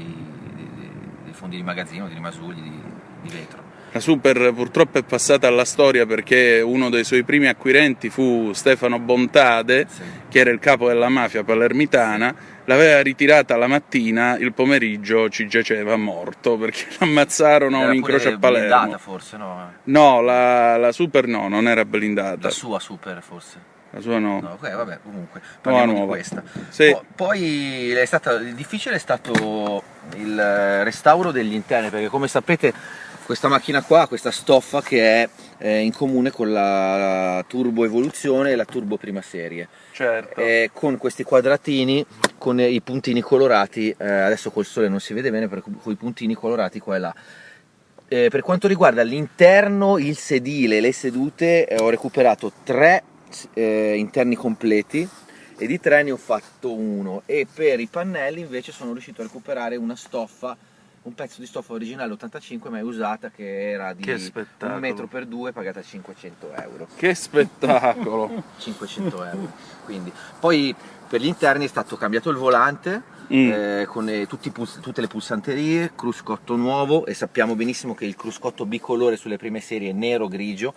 dei, 0.54 0.90
dei 1.24 1.32
fondi 1.32 1.56
di 1.56 1.62
magazzino, 1.62 2.06
dei 2.06 2.14
rimasugli 2.14 2.60
di, 2.60 2.80
di 3.22 3.28
vetro. 3.30 3.64
La 3.92 4.00
Super 4.00 4.52
purtroppo 4.52 4.98
è 4.98 5.02
passata 5.02 5.46
alla 5.46 5.64
storia 5.64 6.04
perché 6.04 6.60
uno 6.60 6.90
dei 6.90 7.02
suoi 7.02 7.22
primi 7.24 7.46
acquirenti 7.46 8.10
fu 8.10 8.52
Stefano 8.52 8.98
Bontade, 8.98 9.86
sì. 9.88 10.02
che 10.28 10.40
era 10.40 10.50
il 10.50 10.58
capo 10.58 10.88
della 10.88 11.08
mafia 11.08 11.42
palermitana. 11.42 12.34
Sì 12.36 12.55
l'aveva 12.66 13.00
ritirata 13.00 13.56
la 13.56 13.66
mattina, 13.66 14.36
il 14.36 14.52
pomeriggio 14.52 15.28
ci 15.28 15.48
giaceva 15.48 15.96
morto 15.96 16.56
perché 16.56 16.86
l'ammazzarono 17.00 17.82
a 17.82 17.86
un 17.86 17.94
incrocio 17.94 18.28
a 18.28 18.38
Palermo. 18.38 18.76
blindata 18.76 18.98
forse, 18.98 19.36
no? 19.36 19.72
No, 19.84 20.20
la, 20.20 20.76
la, 20.76 20.92
Super 20.92 21.26
no, 21.26 21.48
non 21.48 21.66
era 21.66 21.84
blindata. 21.84 22.38
La 22.42 22.50
sua 22.50 22.78
Super 22.78 23.22
forse? 23.22 23.74
La 23.90 24.00
sua 24.00 24.18
no. 24.18 24.40
No, 24.40 24.52
okay, 24.52 24.74
vabbè, 24.74 24.98
comunque, 25.02 25.40
parliamo 25.60 25.92
nuova. 25.92 26.16
di 26.16 26.22
questa. 26.22 26.42
Sì. 26.68 26.90
Po- 26.90 27.04
poi 27.14 27.90
è 27.92 28.04
stata, 28.04 28.32
il 28.32 28.54
difficile 28.54 28.96
è 28.96 28.98
stato 28.98 29.82
il 30.16 30.84
restauro 30.84 31.30
degli 31.30 31.54
interni 31.54 31.88
perché 31.88 32.08
come 32.08 32.28
sapete 32.28 32.72
questa 33.26 33.48
macchina 33.48 33.82
qua 33.82 34.06
questa 34.06 34.30
stoffa 34.30 34.80
che 34.80 35.00
è 35.02 35.28
eh, 35.58 35.80
in 35.80 35.92
comune 35.92 36.30
con 36.30 36.52
la 36.52 37.44
Turbo 37.48 37.84
Evoluzione 37.84 38.52
e 38.52 38.54
la 38.54 38.64
Turbo 38.64 38.98
Prima 38.98 39.20
Serie. 39.20 39.68
Certo. 39.90 40.40
Eh, 40.40 40.70
con 40.72 40.96
questi 40.96 41.24
quadratini, 41.24 42.06
con 42.38 42.60
i 42.60 42.80
puntini 42.80 43.20
colorati, 43.20 43.92
eh, 43.98 44.08
adesso 44.08 44.52
col 44.52 44.64
sole 44.64 44.88
non 44.88 45.00
si 45.00 45.12
vede 45.12 45.32
bene, 45.32 45.48
però 45.48 45.60
con 45.60 45.92
i 45.92 45.96
puntini 45.96 46.34
colorati 46.34 46.78
qua 46.78 46.94
e 46.94 46.98
là. 47.00 47.14
Eh, 48.06 48.28
per 48.30 48.42
quanto 48.42 48.68
riguarda 48.68 49.02
l'interno, 49.02 49.98
il 49.98 50.16
sedile, 50.16 50.78
le 50.78 50.92
sedute, 50.92 51.66
eh, 51.66 51.80
ho 51.80 51.90
recuperato 51.90 52.52
tre 52.62 53.02
eh, 53.54 53.96
interni 53.96 54.36
completi 54.36 55.08
e 55.58 55.66
di 55.66 55.80
tre 55.80 56.04
ne 56.04 56.12
ho 56.12 56.16
fatto 56.16 56.72
uno 56.72 57.22
e 57.26 57.44
per 57.52 57.80
i 57.80 57.88
pannelli 57.88 58.40
invece 58.40 58.70
sono 58.70 58.92
riuscito 58.92 59.22
a 59.22 59.24
recuperare 59.24 59.74
una 59.74 59.96
stoffa 59.96 60.56
un 61.06 61.14
pezzo 61.14 61.40
di 61.40 61.46
stoffa 61.46 61.72
originale 61.72 62.12
85 62.12 62.68
mai 62.68 62.82
usata 62.82 63.30
che 63.30 63.70
era 63.70 63.92
di 63.92 64.02
che 64.02 64.32
un 64.62 64.78
metro 64.78 65.06
per 65.06 65.24
due 65.26 65.52
pagata 65.52 65.80
500 65.80 66.52
euro. 66.52 66.88
Che 66.96 67.14
spettacolo. 67.14 68.42
500 68.58 69.24
euro. 69.24 69.52
Quindi 69.84 70.12
poi 70.40 70.74
per 71.08 71.20
gli 71.20 71.26
interni 71.26 71.64
è 71.64 71.68
stato 71.68 71.96
cambiato 71.96 72.28
il 72.30 72.36
volante 72.36 73.02
mm. 73.32 73.50
eh, 73.50 73.86
con 73.86 74.08
eh, 74.08 74.26
puls- 74.52 74.80
tutte 74.80 75.00
le 75.00 75.06
pulsanterie 75.06 75.92
cruscotto 75.94 76.56
nuovo 76.56 77.06
e 77.06 77.14
sappiamo 77.14 77.54
benissimo 77.54 77.94
che 77.94 78.04
il 78.04 78.16
cruscotto 78.16 78.66
bicolore 78.66 79.16
sulle 79.16 79.36
prime 79.36 79.60
serie 79.60 79.90
è 79.90 79.92
nero 79.92 80.26
grigio 80.26 80.74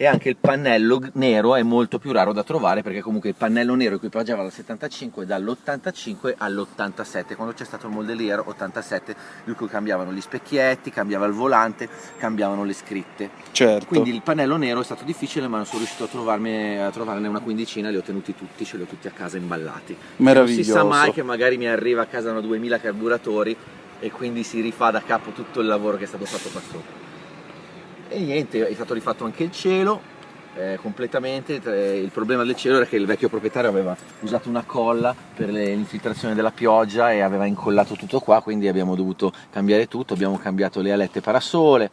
e 0.00 0.06
anche 0.06 0.28
il 0.28 0.36
pannello 0.36 1.00
nero 1.14 1.56
è 1.56 1.62
molto 1.64 1.98
più 1.98 2.12
raro 2.12 2.32
da 2.32 2.44
trovare 2.44 2.82
perché 2.82 3.00
comunque 3.00 3.30
il 3.30 3.34
pannello 3.34 3.74
nero 3.74 3.96
equipaggiava 3.96 4.42
dal 4.42 4.52
75 4.52 5.26
dall'85 5.26 6.34
all'87 6.36 7.34
quando 7.34 7.52
c'è 7.52 7.64
stato 7.64 7.88
il 7.88 7.92
Modelier 7.92 8.40
87 8.46 9.16
di 9.44 9.52
cui 9.54 9.66
cambiavano 9.66 10.12
gli 10.12 10.20
specchietti, 10.20 10.92
cambiava 10.92 11.26
il 11.26 11.32
volante, 11.32 11.88
cambiavano 12.16 12.62
le 12.62 12.74
scritte. 12.74 13.30
Certo. 13.50 13.86
quindi 13.86 14.14
il 14.14 14.22
pannello 14.22 14.56
nero 14.56 14.80
è 14.80 14.84
stato 14.84 15.02
difficile 15.02 15.48
ma 15.48 15.56
non 15.56 15.66
sono 15.66 15.78
riuscito 15.78 16.04
a, 16.04 16.06
trovarne, 16.06 16.80
a 16.80 16.90
trovarne 16.90 17.26
una 17.26 17.40
quindicina 17.40 17.90
li 17.90 17.96
ho 17.96 18.02
tenuti 18.02 18.36
tutti, 18.36 18.64
ce 18.64 18.76
li 18.76 18.84
ho 18.84 18.86
tutti 18.86 19.08
a 19.08 19.12
casa 19.12 19.36
imballati. 19.36 19.96
Meraviglioso. 20.18 20.54
Non 20.54 20.64
si 20.64 20.70
sa 20.70 20.84
mai 20.84 21.12
che 21.12 21.24
magari 21.24 21.56
mi 21.56 21.66
arriva 21.66 22.02
a 22.02 22.06
casa 22.06 22.30
una 22.30 22.40
2000 22.40 22.78
carburatori 22.78 23.56
e 23.98 24.10
quindi 24.12 24.44
si 24.44 24.60
rifà 24.60 24.92
da 24.92 25.02
capo 25.02 25.32
tutto 25.32 25.58
il 25.58 25.66
lavoro 25.66 25.96
che 25.96 26.04
è 26.04 26.06
stato 26.06 26.24
fatto 26.24 26.50
qua 26.50 26.60
sopra 26.60 27.07
e 28.08 28.18
niente, 28.20 28.66
è 28.66 28.74
stato 28.74 28.94
rifatto 28.94 29.24
anche 29.24 29.44
il 29.44 29.52
cielo 29.52 30.16
eh, 30.58 30.78
completamente, 30.80 31.54
il 31.54 32.10
problema 32.10 32.42
del 32.42 32.56
cielo 32.56 32.76
era 32.76 32.84
che 32.84 32.96
il 32.96 33.06
vecchio 33.06 33.28
proprietario 33.28 33.70
aveva 33.70 33.96
usato 34.20 34.48
una 34.48 34.64
colla 34.64 35.14
per 35.34 35.50
l'infiltrazione 35.50 36.34
della 36.34 36.50
pioggia 36.50 37.12
e 37.12 37.20
aveva 37.20 37.46
incollato 37.46 37.94
tutto 37.94 38.18
qua, 38.18 38.42
quindi 38.42 38.66
abbiamo 38.66 38.96
dovuto 38.96 39.32
cambiare 39.52 39.86
tutto, 39.86 40.14
abbiamo 40.14 40.36
cambiato 40.36 40.80
le 40.80 40.92
alette 40.92 41.20
parasole, 41.20 41.90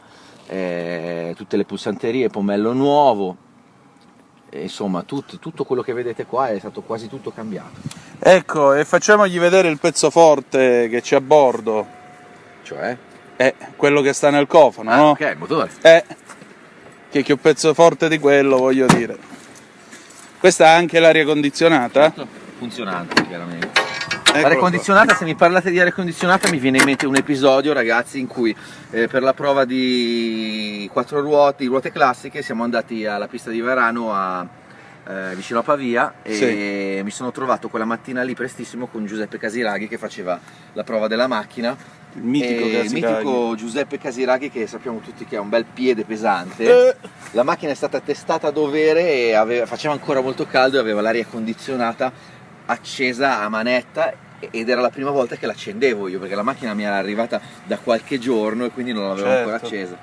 eh, 0.47 1.33
tutte 1.37 1.57
le 1.57 1.65
pulsanterie, 1.65 2.29
pomello 2.29 2.73
nuovo, 2.73 3.37
insomma 4.49 5.03
tutto, 5.03 5.37
tutto 5.37 5.63
quello 5.63 5.83
che 5.83 5.93
vedete 5.93 6.25
qua 6.25 6.47
è 6.47 6.57
stato 6.57 6.81
quasi 6.81 7.07
tutto 7.07 7.31
cambiato. 7.31 7.81
Ecco, 8.17 8.73
e 8.73 8.83
facciamogli 8.83 9.37
vedere 9.37 9.67
il 9.67 9.77
pezzo 9.77 10.09
forte 10.09 10.87
che 10.89 11.01
c'è 11.01 11.17
a 11.17 11.21
bordo. 11.21 11.85
Cioè? 12.63 12.97
È 13.35 13.53
quello 13.75 14.01
che 14.01 14.13
sta 14.13 14.29
nel 14.29 14.47
cofano, 14.47 14.89
ah, 14.91 14.95
no? 14.95 15.09
Ok, 15.09 15.19
il 15.19 15.37
motore. 15.37 15.69
Eh, 15.81 16.03
che 17.09 17.23
che 17.23 17.33
un 17.33 17.39
pezzo 17.39 17.73
forte 17.73 18.07
di 18.07 18.19
quello, 18.19 18.57
voglio 18.57 18.85
dire. 18.87 19.17
Questa 20.39 20.69
ha 20.69 20.75
anche 20.75 20.99
l'aria 20.99 21.25
condizionata? 21.25 22.13
Funzionante, 22.57 23.25
chiaramente. 23.27 23.83
L'aria 24.41 24.57
condizionata, 24.57 25.15
se 25.15 25.23
mi 25.23 25.35
parlate 25.35 25.71
di 25.71 25.79
aria 25.79 25.93
condizionata 25.93 26.49
mi 26.49 26.59
viene 26.59 26.77
in 26.79 26.83
mente 26.83 27.05
un 27.05 27.15
episodio 27.15 27.71
ragazzi 27.71 28.19
in 28.19 28.27
cui 28.27 28.55
eh, 28.91 29.07
per 29.07 29.23
la 29.23 29.33
prova 29.33 29.63
di 29.63 30.89
quattro 30.91 31.21
ruote, 31.21 31.63
di 31.63 31.67
ruote 31.67 31.91
classiche 31.91 32.41
siamo 32.41 32.63
andati 32.63 33.05
alla 33.05 33.27
pista 33.27 33.49
di 33.49 33.61
Varano 33.61 34.13
a, 34.13 34.45
eh, 35.07 35.35
vicino 35.35 35.59
a 35.59 35.63
Pavia 35.63 36.15
e 36.21 36.33
sì. 36.33 37.03
mi 37.03 37.11
sono 37.11 37.31
trovato 37.31 37.69
quella 37.69 37.85
mattina 37.85 38.23
lì 38.23 38.33
prestissimo 38.33 38.87
con 38.87 39.05
Giuseppe 39.05 39.37
Casiraghi 39.37 39.87
che 39.87 39.97
faceva 39.97 40.37
la 40.73 40.83
prova 40.83 41.07
della 41.07 41.27
macchina 41.27 41.75
il 42.15 42.23
mitico, 42.23 42.65
il 42.65 42.91
mitico, 42.91 43.55
Giuseppe 43.55 43.97
Casiraghi 43.97 44.49
che 44.49 44.67
sappiamo 44.67 44.99
tutti 44.99 45.25
che 45.25 45.35
ha 45.35 45.41
un 45.41 45.49
bel 45.49 45.65
piede 45.65 46.05
pesante 46.05 46.63
eh. 46.63 46.95
la 47.31 47.43
macchina 47.43 47.71
è 47.71 47.75
stata 47.75 47.99
testata 47.99 48.47
a 48.47 48.51
dovere 48.51 49.11
e 49.11 49.33
aveva, 49.33 49.65
faceva 49.65 49.93
ancora 49.93 50.21
molto 50.21 50.45
caldo 50.45 50.77
e 50.77 50.79
aveva 50.79 51.01
l'aria 51.01 51.25
condizionata 51.25 52.11
accesa 52.67 53.41
a 53.41 53.49
manetta 53.49 54.13
ed 54.39 54.69
era 54.69 54.81
la 54.81 54.89
prima 54.89 55.11
volta 55.11 55.35
che 55.35 55.45
l'accendevo 55.45 56.07
io 56.07 56.19
perché 56.19 56.35
la 56.35 56.43
macchina 56.43 56.73
mi 56.73 56.83
era 56.83 56.95
arrivata 56.95 57.41
da 57.65 57.77
qualche 57.77 58.19
giorno 58.19 58.65
e 58.65 58.69
quindi 58.69 58.93
non 58.93 59.07
l'avevo 59.07 59.27
certo. 59.27 59.37
ancora 59.37 59.55
accesa. 59.55 59.97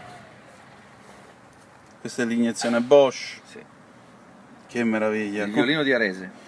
Questa 2.00 2.22
è 2.22 2.26
l'iniezione 2.26 2.80
Bosch. 2.80 3.40
Sì. 3.44 3.60
Che 4.66 4.84
meraviglia. 4.84 5.44
Il 5.44 5.52
violino 5.52 5.82
di 5.82 5.92
Arese. 5.92 6.41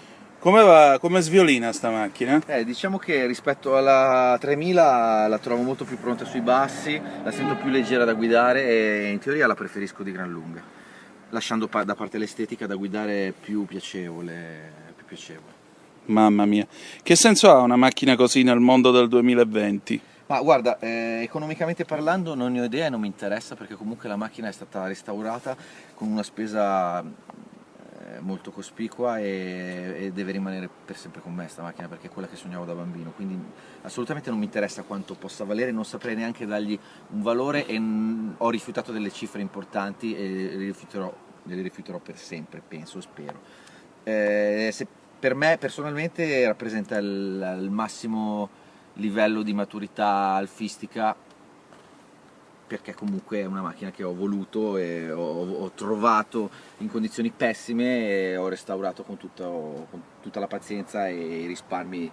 Come 0.44 0.62
va, 0.62 0.98
come 1.00 1.22
sviolina 1.22 1.72
sta 1.72 1.88
macchina? 1.88 2.42
Eh, 2.44 2.66
diciamo 2.66 2.98
che 2.98 3.24
rispetto 3.24 3.78
alla 3.78 4.36
3000 4.38 5.26
la 5.26 5.38
trovo 5.38 5.62
molto 5.62 5.86
più 5.86 5.98
pronta 5.98 6.26
sui 6.26 6.42
bassi, 6.42 7.00
la 7.22 7.30
sento 7.30 7.56
più 7.56 7.70
leggera 7.70 8.04
da 8.04 8.12
guidare 8.12 8.68
e 8.68 9.10
in 9.10 9.18
teoria 9.20 9.46
la 9.46 9.54
preferisco 9.54 10.02
di 10.02 10.12
gran 10.12 10.30
lunga, 10.30 10.62
lasciando 11.30 11.66
da 11.82 11.94
parte 11.94 12.18
l'estetica 12.18 12.66
da 12.66 12.74
guidare 12.74 13.32
più 13.40 13.64
piacevole. 13.64 14.70
Più 14.94 15.06
piacevole. 15.06 15.52
Mamma 16.04 16.44
mia, 16.44 16.66
che 17.02 17.16
senso 17.16 17.50
ha 17.50 17.60
una 17.60 17.76
macchina 17.76 18.14
così 18.14 18.42
nel 18.42 18.60
mondo 18.60 18.90
del 18.90 19.08
2020? 19.08 20.00
Ma 20.26 20.42
guarda, 20.42 20.78
eh, 20.78 21.20
economicamente 21.22 21.86
parlando 21.86 22.34
non 22.34 22.52
ne 22.52 22.60
ho 22.60 22.64
idea 22.64 22.88
e 22.88 22.90
non 22.90 23.00
mi 23.00 23.06
interessa 23.06 23.56
perché 23.56 23.76
comunque 23.76 24.10
la 24.10 24.16
macchina 24.16 24.48
è 24.48 24.52
stata 24.52 24.86
restaurata 24.86 25.56
con 25.94 26.08
una 26.08 26.22
spesa 26.22 27.02
molto 28.20 28.50
cospicua 28.50 29.18
e, 29.18 29.94
e, 29.96 30.12
deve 30.12 30.32
rimanere 30.32 30.68
per 30.84 30.96
sempre 30.96 31.20
con 31.20 31.32
me 31.32 31.42
questa 31.42 31.62
macchina 31.62 31.88
perché 31.88 32.08
è 32.08 32.10
quella 32.10 32.28
che 32.28 32.36
sognavo 32.36 32.64
da 32.64 32.74
bambino, 32.74 33.12
quindi 33.12 33.38
assolutamente 33.82 34.30
non 34.30 34.38
mi 34.38 34.44
interessa 34.44 34.82
quanto 34.82 35.14
possa 35.14 35.44
valere, 35.44 35.70
non 35.70 35.84
saprei 35.84 36.14
neanche 36.14 36.46
dargli 36.46 36.78
un 37.10 37.22
valore 37.22 37.66
e 37.66 37.80
ho 38.36 38.50
rifiutato 38.50 38.92
delle 38.92 39.10
cifre 39.10 39.40
importanti 39.40 40.14
e 40.14 40.56
le 40.56 40.64
rifiuterò, 40.66 41.14
le 41.42 41.62
rifiuterò 41.62 41.98
per 41.98 42.18
sempre, 42.18 42.62
penso, 42.66 43.00
spero. 43.00 43.40
Eh, 44.02 44.70
se 44.72 44.86
per 45.18 45.34
me 45.34 45.56
personalmente 45.58 46.46
rappresenta 46.46 46.98
il, 46.98 47.58
il 47.60 47.70
massimo 47.70 48.62
livello 48.94 49.42
di 49.42 49.54
maturità 49.54 50.34
alfistica 50.34 51.16
perché 52.74 52.92
comunque 52.92 53.38
è 53.38 53.44
una 53.44 53.62
macchina 53.62 53.92
che 53.92 54.02
ho 54.02 54.12
voluto 54.12 54.76
e 54.76 55.12
ho, 55.12 55.62
ho 55.62 55.70
trovato 55.76 56.50
in 56.78 56.90
condizioni 56.90 57.30
pessime 57.30 58.08
e 58.08 58.36
ho 58.36 58.48
restaurato 58.48 59.04
con, 59.04 59.16
tutto, 59.16 59.86
con, 59.90 60.02
tutta 60.20 60.40
la 60.40 60.48
pazienza 60.48 61.06
e 61.06 61.14
i 61.14 61.46
risparmi 61.46 62.10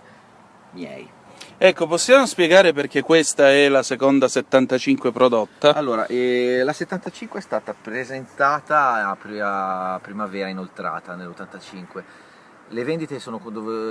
miei. 0.73 1.09
Ecco, 1.57 1.87
possiamo 1.87 2.27
spiegare 2.27 2.73
perché 2.73 3.01
questa 3.01 3.49
è 3.49 3.69
la 3.69 3.81
seconda 3.81 4.27
75 4.27 5.11
prodotta? 5.11 5.73
Allora, 5.73 6.05
eh, 6.05 6.61
la 6.63 6.73
75 6.73 7.39
è 7.39 7.41
stata 7.41 7.73
presentata 7.73 9.09
a 9.09 9.99
primavera 9.99 10.47
inoltrata 10.47 11.15
nell'85 11.15 12.03
le 12.71 12.83
vendite 12.83 13.19
sono, 13.19 13.41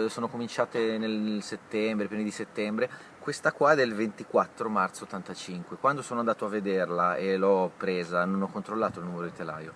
sono, 0.08 0.28
cominciate 0.28 0.96
nel 0.98 1.42
settembre, 1.42 2.06
primi 2.06 2.24
di 2.24 2.30
settembre, 2.30 2.88
questa 3.20 3.52
qua 3.52 3.72
è 3.72 3.76
del 3.76 3.94
24 3.94 4.68
marzo 4.68 5.04
85. 5.04 5.76
Quando 5.76 6.02
sono 6.02 6.20
andato 6.20 6.46
a 6.46 6.48
vederla 6.48 7.16
e 7.16 7.36
l'ho 7.36 7.70
presa, 7.76 8.24
non 8.24 8.42
ho 8.42 8.48
controllato 8.48 8.98
il 8.98 9.04
numero 9.04 9.26
di 9.26 9.32
telaio. 9.32 9.74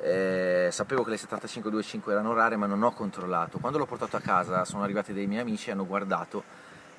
Eh, 0.00 0.68
sapevo 0.72 1.04
che 1.04 1.10
le 1.10 1.16
75-25 1.16 2.10
erano 2.10 2.34
rare, 2.34 2.56
ma 2.56 2.66
non 2.66 2.82
ho 2.82 2.92
controllato. 2.92 3.58
Quando 3.58 3.78
l'ho 3.78 3.86
portato 3.86 4.16
a 4.16 4.20
casa, 4.20 4.64
sono 4.64 4.82
arrivati 4.82 5.12
dei 5.12 5.26
miei 5.26 5.40
amici 5.40 5.68
e 5.68 5.72
hanno 5.72 5.86
guardato 5.86 6.42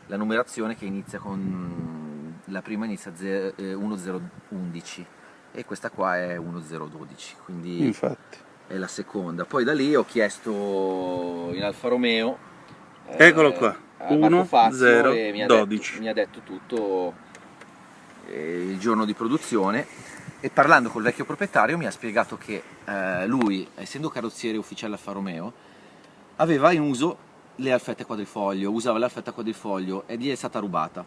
la 0.07 0.15
numerazione 0.15 0.75
che 0.75 0.85
inizia 0.85 1.19
con 1.19 2.39
la 2.45 2.61
prima 2.61 2.85
inizia 2.85 3.11
1011 3.11 5.01
eh, 5.01 5.59
e 5.59 5.65
questa 5.65 5.89
qua 5.89 6.17
è 6.17 6.37
1012. 6.39 7.35
Quindi 7.43 7.85
Infatti 7.85 8.37
è 8.67 8.77
la 8.77 8.87
seconda. 8.87 9.45
Poi 9.45 9.63
da 9.63 9.73
lì 9.73 9.95
ho 9.95 10.05
chiesto 10.05 11.51
in 11.53 11.63
Alfa 11.63 11.89
Romeo. 11.89 12.51
Eccolo 13.05 13.53
eh, 13.53 13.57
qua, 13.57 13.77
1, 14.09 14.47
0, 14.71 15.11
mi 15.11 15.45
12. 15.45 15.91
Detto, 15.91 16.01
mi 16.01 16.09
ha 16.09 16.13
detto 16.13 16.39
tutto 16.43 17.13
eh, 18.29 18.67
il 18.69 18.79
giorno 18.79 19.05
di 19.05 19.13
produzione 19.13 19.85
e 20.39 20.49
parlando 20.49 20.89
col 20.89 21.03
vecchio 21.03 21.25
proprietario 21.25 21.77
mi 21.77 21.85
ha 21.85 21.91
spiegato 21.91 22.37
che 22.37 22.61
eh, 22.85 23.25
lui, 23.27 23.67
essendo 23.75 24.09
carrozziere 24.09 24.57
ufficiale 24.57 24.93
Alfa 24.93 25.11
Romeo, 25.13 25.53
aveva 26.37 26.71
in 26.71 26.81
uso 26.81 27.17
le 27.55 27.71
alfette 27.71 28.05
quadrifoglio, 28.05 28.71
usava 28.71 28.97
le 28.97 29.05
alfette 29.05 29.31
quadrifoglio 29.31 30.03
e 30.07 30.17
gli 30.17 30.31
è 30.31 30.35
stata 30.35 30.59
rubata. 30.59 31.05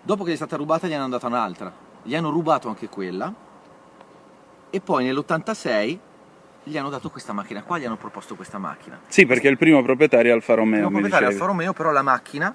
Dopo 0.00 0.22
che 0.22 0.30
gli 0.30 0.34
è 0.34 0.36
stata 0.36 0.56
rubata 0.56 0.86
gli 0.86 0.92
hanno 0.92 1.08
data 1.08 1.26
un'altra, 1.26 1.72
gli 2.02 2.14
hanno 2.14 2.30
rubato 2.30 2.68
anche 2.68 2.88
quella 2.88 3.32
e 4.70 4.80
poi 4.80 5.04
nell'86 5.04 5.98
gli 6.68 6.76
hanno 6.76 6.90
dato 6.90 7.10
questa 7.10 7.32
macchina 7.32 7.62
qua, 7.62 7.78
gli 7.78 7.84
hanno 7.84 7.96
proposto 7.96 8.34
questa 8.34 8.58
macchina. 8.58 9.00
Sì, 9.08 9.26
perché 9.26 9.48
il 9.48 9.56
primo 9.56 9.82
proprietario 9.82 10.30
è 10.30 10.34
Alfa 10.34 10.54
Romeo. 10.54 10.80
Il 10.80 10.86
primo 10.86 10.90
proprietario 10.90 11.28
è 11.28 11.32
Alfa 11.32 11.46
Romeo, 11.46 11.72
però 11.72 11.90
la 11.90 12.02
macchina, 12.02 12.54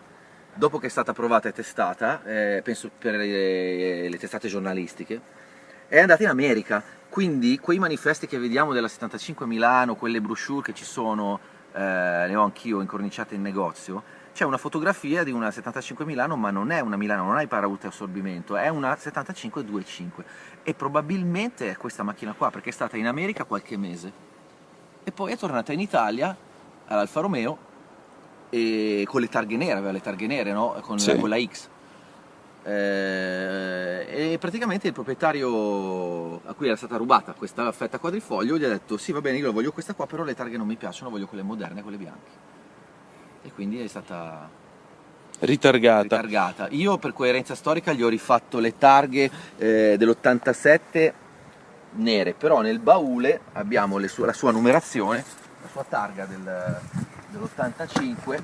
dopo 0.54 0.78
che 0.78 0.88
è 0.88 0.90
stata 0.90 1.14
provata 1.14 1.50
e 1.50 1.52
testata, 1.52 2.24
eh, 2.24 2.62
penso 2.64 2.90
per 2.98 3.16
le, 3.16 4.08
le 4.08 4.18
testate 4.18 4.48
giornalistiche, 4.48 5.20
è 5.88 6.00
andata 6.00 6.24
in 6.24 6.30
America. 6.30 6.84
Quindi 7.10 7.60
quei 7.60 7.78
manifesti 7.78 8.26
che 8.26 8.40
vediamo 8.40 8.74
della 8.74 8.88
75 8.88 9.46
Milano, 9.46 9.96
quelle 9.96 10.22
brochure 10.22 10.64
che 10.64 10.74
ci 10.74 10.86
sono, 10.86 11.40
eh, 11.74 11.80
ne 11.80 12.36
ho 12.36 12.44
anch'io 12.44 12.82
incorniciate 12.82 13.36
in 13.36 13.42
negozio, 13.42 14.04
c'è 14.34 14.46
una 14.46 14.58
fotografia 14.58 15.24
di 15.24 15.32
una 15.32 15.52
75 15.52 16.06
Milano, 16.06 16.36
ma 16.36 16.50
non 16.50 16.72
è 16.72 16.80
una 16.80 16.98
Milano, 16.98 17.24
non 17.24 17.38
ha 17.38 17.44
i 17.44 17.48
paraurti 17.48 17.86
assorbimento, 17.86 18.56
è 18.58 18.68
una 18.68 18.96
75 18.96 19.64
25 19.64 20.26
e 20.64 20.74
probabilmente 20.74 21.70
è 21.70 21.78
questa 21.78 22.02
macchina 22.02 22.34
qua 22.34 22.50
perché 22.50 22.70
è 22.70 22.74
stata 22.74 22.98
in 22.98 23.06
America 23.06 23.44
qualche 23.44 23.78
mese 23.78 24.12
e 25.04 25.12
poi 25.12 25.34
è 25.34 25.38
tornata 25.38 25.72
in 25.72 25.80
Italia 25.80 26.36
all'Alfa 26.88 27.22
Romeo 27.22 27.58
e 28.50 29.06
con 29.08 29.22
le 29.22 29.30
targhe 29.30 29.56
nere, 29.56 29.74
aveva 29.74 29.92
le 29.92 30.02
targhe 30.02 30.26
nere, 30.26 30.52
no? 30.52 30.78
Con, 30.82 30.98
sì. 30.98 31.16
con 31.18 31.30
la 31.30 31.40
X. 31.40 31.70
Eh, 32.66 34.32
e 34.32 34.38
praticamente 34.40 34.88
il 34.88 34.94
proprietario 34.94 36.42
a 36.46 36.54
cui 36.54 36.68
era 36.68 36.78
stata 36.78 36.96
rubata 36.96 37.34
questa 37.34 37.70
fetta 37.74 38.00
quadrifoglio 38.00 38.58
gli 38.58 38.64
ha 38.64 38.70
detto 38.70 38.96
sì 38.96 39.12
va 39.12 39.20
bene 39.20 39.38
io 39.38 39.52
voglio 39.52 39.74
questa 39.74 39.94
qua 39.94 40.08
però 40.08 40.24
le 40.24 40.34
targhe 40.34 40.56
non 40.56 40.66
mi 40.66 40.78
piacciono 40.78 41.10
voglio 41.10 41.28
quelle 41.28 41.44
moderne 41.44 41.82
quelle 41.82 41.98
bianche 41.98 42.62
e 43.44 43.52
quindi 43.54 43.82
è 43.82 43.88
stata 43.88 44.50
ritargata. 45.40 46.02
ritargata. 46.02 46.68
Io 46.72 46.98
per 46.98 47.14
coerenza 47.14 47.56
storica 47.56 47.94
gli 47.94 48.02
ho 48.02 48.08
rifatto 48.08 48.60
le 48.60 48.78
targhe 48.78 49.30
eh, 49.58 49.96
dell'87 49.98 51.14
nere, 51.96 52.34
però 52.34 52.62
nel 52.62 52.80
baule 52.80 53.42
abbiamo 53.54 54.06
sue, 54.08 54.26
la 54.26 54.34
sua 54.34 54.52
numerazione, 54.52 55.24
la 55.62 55.68
sua 55.70 55.86
targa 55.88 56.26
del, 56.26 56.80
dell'85 57.30 58.40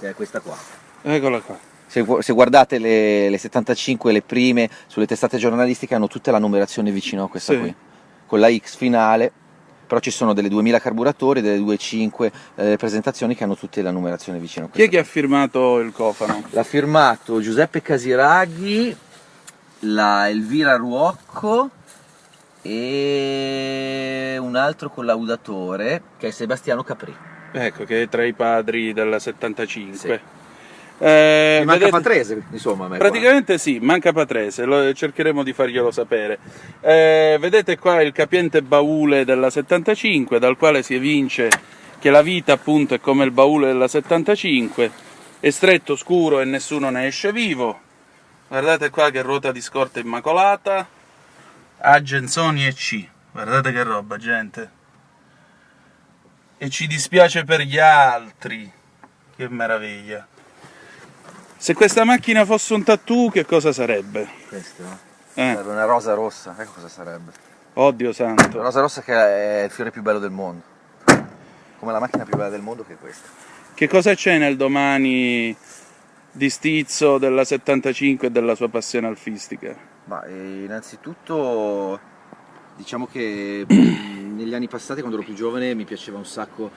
che 0.00 0.08
è 0.10 0.14
questa 0.14 0.40
qua. 0.40 0.56
Eccola 1.02 1.40
qua. 1.40 1.58
Se, 1.86 2.04
se 2.20 2.32
guardate 2.32 2.78
le, 2.78 3.30
le, 3.30 3.38
75, 3.38 4.12
le 4.12 4.22
prime, 4.22 4.68
sulle 4.86 5.06
testate 5.06 5.38
giornalistiche 5.38 5.94
hanno 5.94 6.06
tutte 6.06 6.30
la 6.30 6.38
numerazione 6.38 6.90
vicino 6.90 7.24
a 7.24 7.28
questa 7.28 7.52
sì. 7.54 7.58
qui 7.58 7.74
con 8.28 8.38
la 8.38 8.54
X 8.54 8.76
finale, 8.76 9.32
però 9.86 9.98
ci 9.98 10.10
sono 10.10 10.34
delle 10.34 10.50
2000 10.50 10.78
carburatori, 10.78 11.40
delle 11.40 11.58
2.5 11.58 12.30
eh, 12.56 12.76
presentazioni 12.76 13.34
che 13.34 13.42
hanno 13.42 13.56
tutte 13.56 13.80
la 13.82 13.90
numerazione 13.90 14.38
vicino 14.38 14.66
a 14.66 14.68
Chi 14.68 14.82
è 14.82 14.88
che 14.88 14.98
ha 14.98 15.04
firmato 15.04 15.78
il 15.78 15.92
cofano? 15.92 16.44
L'ha 16.50 16.62
firmato 16.62 17.40
Giuseppe 17.40 17.80
Casiraghi, 17.80 18.94
la 19.80 20.28
Elvira 20.28 20.76
Ruocco 20.76 21.70
e 22.60 24.36
un 24.38 24.56
altro 24.56 24.90
collaudatore 24.90 26.02
che 26.18 26.28
è 26.28 26.30
Sebastiano 26.30 26.82
Capri. 26.82 27.16
Ecco, 27.50 27.84
che 27.84 28.02
è 28.02 28.08
tra 28.08 28.24
i 28.24 28.34
padri 28.34 28.92
della 28.92 29.18
75. 29.18 29.96
Sì. 29.96 30.37
Eh, 31.00 31.62
manca 31.64 31.72
vedete, 31.72 31.90
Patrese, 31.90 32.42
insomma. 32.50 32.88
Praticamente 32.88 33.54
qua. 33.54 33.58
sì, 33.58 33.78
manca 33.80 34.12
Patrese, 34.12 34.64
lo, 34.64 34.92
cercheremo 34.92 35.42
di 35.42 35.52
farglielo 35.52 35.90
sapere. 35.90 36.38
Eh, 36.80 37.36
vedete 37.38 37.78
qua 37.78 38.02
il 38.02 38.12
capiente 38.12 38.62
baule 38.62 39.24
della 39.24 39.50
75, 39.50 40.38
dal 40.38 40.56
quale 40.56 40.82
si 40.82 40.94
evince 40.94 41.48
che 42.00 42.10
la 42.10 42.22
vita 42.22 42.52
appunto 42.52 42.94
è 42.94 43.00
come 43.00 43.24
il 43.24 43.30
baule 43.30 43.68
della 43.68 43.88
75, 43.88 44.90
è 45.40 45.50
stretto, 45.50 45.94
scuro 45.94 46.40
e 46.40 46.44
nessuno 46.44 46.90
ne 46.90 47.06
esce 47.06 47.32
vivo. 47.32 47.80
Guardate 48.48 48.90
qua 48.90 49.10
che 49.10 49.22
ruota 49.22 49.52
di 49.52 49.60
scorta 49.60 50.00
immacolata, 50.00 50.86
Agenzoni 51.78 52.66
e 52.66 52.72
C. 52.72 53.06
Guardate 53.30 53.70
che 53.70 53.82
roba, 53.84 54.16
gente. 54.16 54.70
E 56.56 56.68
ci 56.70 56.88
dispiace 56.88 57.44
per 57.44 57.60
gli 57.60 57.78
altri. 57.78 58.72
Che 59.36 59.48
meraviglia. 59.48 60.26
Se 61.60 61.74
questa 61.74 62.04
macchina 62.04 62.44
fosse 62.44 62.72
un 62.74 62.84
tattoo, 62.84 63.30
che 63.30 63.44
cosa 63.44 63.72
sarebbe? 63.72 64.28
Questo, 64.48 64.82
no? 64.84 64.98
Eh. 65.34 65.52
Sarebbe 65.54 65.70
una 65.70 65.84
rosa 65.86 66.14
rossa, 66.14 66.54
ecco 66.56 66.72
cosa 66.74 66.88
sarebbe. 66.88 67.32
Oddio 67.74 68.08
La 68.08 68.14
santo. 68.14 68.62
rosa 68.62 68.80
rossa 68.80 69.02
che 69.02 69.12
è 69.12 69.64
il 69.64 69.70
fiore 69.70 69.90
più 69.90 70.00
bello 70.00 70.20
del 70.20 70.30
mondo. 70.30 70.62
Come 71.78 71.92
la 71.92 71.98
macchina 71.98 72.24
più 72.24 72.36
bella 72.36 72.48
del 72.48 72.60
mondo 72.62 72.84
che 72.84 72.92
è 72.92 72.96
questa. 72.96 73.28
Che 73.74 73.88
cosa 73.88 74.14
c'è 74.14 74.38
nel 74.38 74.56
domani 74.56 75.54
di 76.30 76.48
Stizzo, 76.48 77.18
della 77.18 77.44
75 77.44 78.28
e 78.28 78.30
della 78.30 78.54
sua 78.54 78.68
passione 78.68 79.08
alfistica? 79.08 79.74
Ma 80.04 80.24
eh, 80.24 80.64
innanzitutto 80.64 81.98
diciamo 82.76 83.08
che 83.10 83.64
negli 83.68 84.54
anni 84.54 84.68
passati 84.68 85.00
quando 85.00 85.18
ero 85.18 85.26
più 85.26 85.34
giovane 85.34 85.74
mi 85.74 85.84
piaceva 85.84 86.18
un 86.18 86.26
sacco 86.26 86.70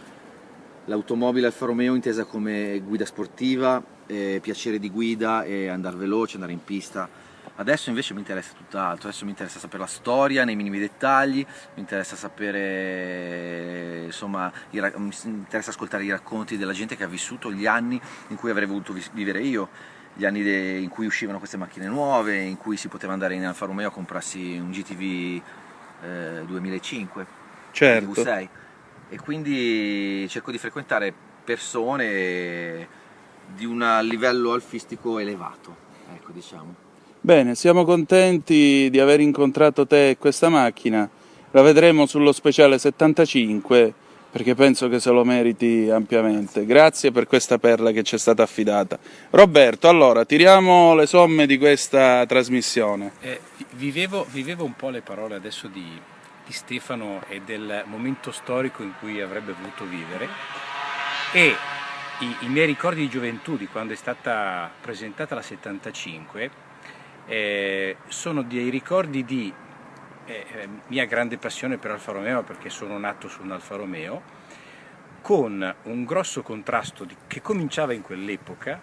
l'automobile 0.86 1.46
Alfa 1.46 1.68
Romeo 1.68 1.94
intesa 1.94 2.26
come 2.26 2.80
guida 2.80 3.06
sportiva, 3.06 3.82
eh, 4.12 4.40
piacere 4.42 4.78
di 4.78 4.90
guida 4.90 5.44
e 5.44 5.70
andare 5.70 5.96
veloce, 5.96 6.36
andare 6.36 6.52
in 6.52 6.64
pista. 6.64 7.08
Adesso 7.56 7.90
invece 7.90 8.14
mi 8.14 8.20
interessa 8.20 8.54
tutt'altro, 8.56 9.08
adesso 9.08 9.24
mi 9.24 9.32
interessa 9.32 9.60
sapere 9.60 9.80
la 9.80 9.88
storia 9.88 10.44
nei 10.44 10.56
minimi 10.56 10.80
dettagli, 10.80 11.46
mi 11.76 11.80
interessa 11.82 12.16
sapere, 12.16 14.04
insomma, 14.06 14.52
i 14.72 14.80
mi 14.80 15.14
interessa 15.24 15.70
ascoltare 15.70 16.04
i 16.04 16.10
racconti 16.10 16.58
della 16.58 16.74
gente 16.74 16.96
che 16.96 17.04
ha 17.04 17.08
vissuto 17.08 17.52
gli 17.52 17.66
anni 17.66 18.02
in 18.30 18.36
cui 18.36 18.50
avrei 18.50 18.66
voluto 18.68 18.96
vivere 19.14 19.42
io, 19.42 19.70
gli 20.14 20.26
anni 20.26 20.44
de- 20.44 20.78
in 20.78 20.90
cui 20.90 21.06
uscivano 21.06 21.38
queste 21.38 21.58
macchine 21.58 21.88
nuove, 21.88 22.38
in 22.38 22.58
cui 22.58 22.78
si 22.78 22.88
poteva 22.88 23.14
andare 23.14 23.36
in 23.36 23.46
Alfa 23.46 23.66
Romeo 23.66 23.90
a 23.90 23.92
comprarsi 23.92 24.58
un 24.58 24.72
GTV 24.72 25.42
eh, 26.04 26.44
2005, 26.46 27.26
Certo. 27.72 28.22
V6 28.22 28.48
e 29.10 29.20
quindi 29.20 30.26
cerco 30.30 30.52
di 30.52 30.58
frequentare 30.58 31.14
persone 31.44 33.00
di 33.56 33.66
un 33.66 34.00
livello 34.04 34.54
alfistico 34.54 35.20
elevato, 35.20 35.76
ecco 36.14 36.32
diciamo. 36.32 36.76
Bene, 37.20 37.56
siamo 37.56 37.86
contenti 37.86 38.90
di 38.90 39.00
aver 39.00 39.20
incontrato 39.20 39.86
te 39.86 40.10
e 40.10 40.18
questa 40.18 40.50
macchina. 40.50 41.08
La 41.52 41.62
vedremo 41.62 42.06
sullo 42.06 42.32
speciale 42.32 42.80
75 42.80 43.94
perché 44.32 44.56
penso 44.56 44.88
che 44.88 45.00
se 45.00 45.12
lo 45.12 45.26
meriti 45.26 45.90
ampiamente. 45.92 46.66
Grazie 46.66 47.12
per 47.12 47.28
questa 47.28 47.58
perla 47.60 47.92
che 47.92 48.02
ci 48.04 48.16
è 48.16 48.18
stata 48.18 48.42
affidata. 48.42 48.98
Roberto, 49.32 49.90
allora 49.90 50.24
tiriamo 50.24 50.96
le 50.96 51.06
somme 51.06 51.46
di 51.46 51.58
questa 51.58 52.26
trasmissione. 52.26 53.12
Eh, 53.20 53.42
vi- 53.58 53.66
vivevo, 53.74 54.26
vivevo 54.32 54.64
un 54.64 54.74
po' 54.74 54.90
le 54.90 55.02
parole 55.02 55.36
adesso 55.36 55.68
di, 55.68 55.86
di 56.46 56.54
Stefano 56.54 57.22
e 57.28 57.42
del 57.46 57.84
momento 57.88 58.32
storico 58.32 58.84
in 58.84 58.94
cui 59.00 59.20
avrebbe 59.20 59.52
voluto 59.52 59.84
vivere 59.84 60.30
e 61.34 61.54
i, 62.22 62.36
i 62.42 62.48
miei 62.50 62.66
ricordi 62.66 63.02
di 63.02 63.10
gioventù 63.10 63.58
di 63.58 63.68
quando 63.68 63.94
è 63.94 63.96
stata 63.96 64.70
presentata 64.80 65.36
la 65.36 65.42
75 65.42 66.52
eh, 67.26 67.98
sono 68.08 68.42
dei 68.44 68.70
ricordi 68.70 69.24
di 69.26 69.52
eh, 70.26 70.46
eh, 70.54 70.70
mia 70.88 71.06
grande 71.06 71.38
passione 71.38 71.78
per 71.78 71.92
Alfa 71.92 72.12
Romeo 72.12 72.44
perché 72.44 72.70
sono 72.70 72.98
nato 72.98 73.28
su 73.28 73.42
un 73.42 73.52
Alfa 73.52 73.76
Romeo 73.76 74.22
con 75.22 75.76
un 75.84 76.04
grosso 76.06 76.42
contrasto 76.42 77.04
di- 77.04 77.16
che 77.28 77.42
cominciava 77.42 77.94
in 77.94 78.02
quell'epoca 78.02 78.80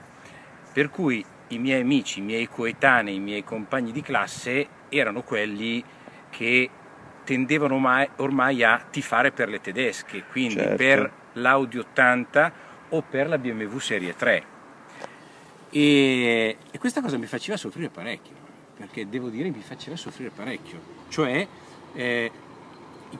per 0.73 0.91
cui 0.91 1.25
i 1.49 1.59
miei 1.59 1.81
amici, 1.81 2.19
i 2.19 2.23
miei 2.23 2.49
coetanei, 2.49 3.15
i 3.15 3.21
miei 3.21 3.43
compagni 3.43 3.91
di 3.91 4.03
classe 4.03 4.69
erano 4.89 5.23
quelli 5.23 5.83
che 6.31 6.71
tendevano 7.25 7.75
ormai, 7.75 8.09
ormai 8.17 8.63
a 8.63 8.85
tifare 8.91 9.33
per 9.33 9.49
le 9.49 9.61
tedesche, 9.61 10.25
quindi 10.31 10.55
Certo. 10.55 10.77
per 10.77 11.13
l'Audi 11.35 11.79
80 11.79 12.53
o 12.91 13.03
per 13.03 13.29
la 13.29 13.39
BMW 13.39 13.79
Serie 13.79 14.15
3. 14.15 14.45
E, 15.71 16.57
e 16.71 16.79
questa 16.79 17.01
cosa 17.01 17.19
mi 17.19 17.27
faceva 17.27 17.57
soffrire 17.57 17.91
parecchio, 17.91 18.35
perché 18.77 19.09
devo 19.09 19.29
dire 19.29 19.51
mi 19.51 19.61
faceva 19.61 19.97
soffrire 19.97 20.31
parecchio, 20.31 20.81
cioè 21.09 21.47
eh, 21.93 22.31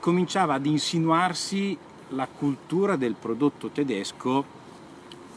cominciava 0.01 0.55
ad 0.55 0.67
insinuarsi 0.67 1.77
la 2.11 2.27
cultura 2.27 2.97
del 2.97 3.15
prodotto 3.15 3.69
tedesco, 3.69 4.45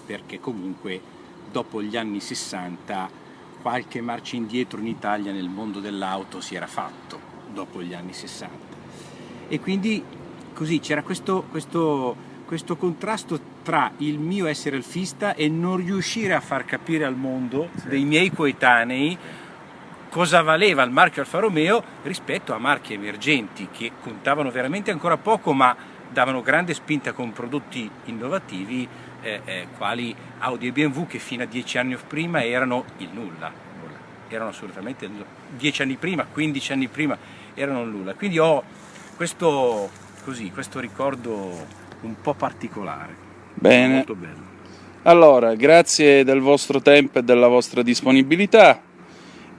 perché 0.06 0.40
comunque 0.40 1.02
dopo 1.52 1.82
gli 1.82 1.98
anni 1.98 2.20
60 2.20 3.20
qualche 3.62 4.02
marcia 4.02 4.36
indietro 4.36 4.80
in 4.80 4.88
Italia 4.88 5.32
nel 5.32 5.50
mondo 5.50 5.80
dell'auto 5.80 6.42
si 6.42 6.56
era 6.56 6.68
fatto, 6.68 7.20
dopo 7.54 7.82
gli 7.84 7.94
anni 7.94 8.14
60. 8.14 8.78
E 9.48 9.60
quindi 9.60 10.04
così 10.54 10.80
c'era 10.80 11.04
questo, 11.04 11.44
questo, 11.50 12.16
questo 12.52 12.76
contrasto 12.76 13.40
tra 13.64 13.94
il 14.00 14.20
mio 14.20 14.46
essere 14.46 14.76
alfista 14.76 15.36
e 15.36 15.48
non 15.48 15.78
riuscire 15.78 16.34
a 16.34 16.42
far 16.42 16.66
capire 16.66 17.06
al 17.06 17.16
mondo 17.16 17.70
dei 17.86 18.04
miei 18.04 18.30
coetanei 18.30 19.18
cosa 20.10 20.42
valeva 20.42 20.84
il 20.84 20.92
marchio 20.92 21.22
Alfa 21.22 21.40
Romeo 21.40 21.82
rispetto 22.04 22.54
a 22.54 22.58
marchi 22.58 22.92
emergenti 22.92 23.70
che 23.72 23.94
contavano 24.04 24.52
veramente 24.52 24.92
ancora 24.92 25.16
poco 25.16 25.54
ma 25.54 25.74
davano 26.10 26.42
grande 26.42 26.74
spinta 26.74 27.14
con 27.14 27.32
prodotti 27.32 27.90
innovativi 28.08 28.86
eh, 29.22 29.40
eh, 29.46 29.68
quali 29.78 30.14
Audi 30.40 30.68
e 30.68 30.72
BMW 30.74 31.08
che 31.08 31.20
fino 31.20 31.44
a 31.44 31.46
dieci 31.46 31.78
anni 31.78 31.96
prima 32.06 32.44
erano 32.44 32.84
il 32.98 33.12
nulla, 33.14 33.50
erano 34.28 34.50
assolutamente 34.50 35.06
il 35.06 35.12
nulla. 35.12 35.26
dieci 35.56 35.84
anni 35.84 35.96
prima, 35.96 36.26
15 36.26 36.74
anni 36.74 36.90
prima 36.90 37.18
erano 37.54 37.84
il 37.84 37.88
nulla. 37.88 38.14
Quindi 38.14 38.40
ho 38.40 38.62
questo, 39.16 39.90
così, 40.26 40.52
questo 40.52 40.82
ricordo 40.82 41.80
un 42.02 42.16
po' 42.22 42.34
particolare. 42.34 43.16
Bene. 43.54 43.96
Molto 43.96 44.16
bello. 44.16 44.50
Allora, 45.04 45.56
grazie 45.56 46.24
del 46.24 46.40
vostro 46.40 46.82
tempo 46.82 47.20
e 47.20 47.24
della 47.24 47.48
vostra 47.48 47.82
disponibilità. 47.82 48.80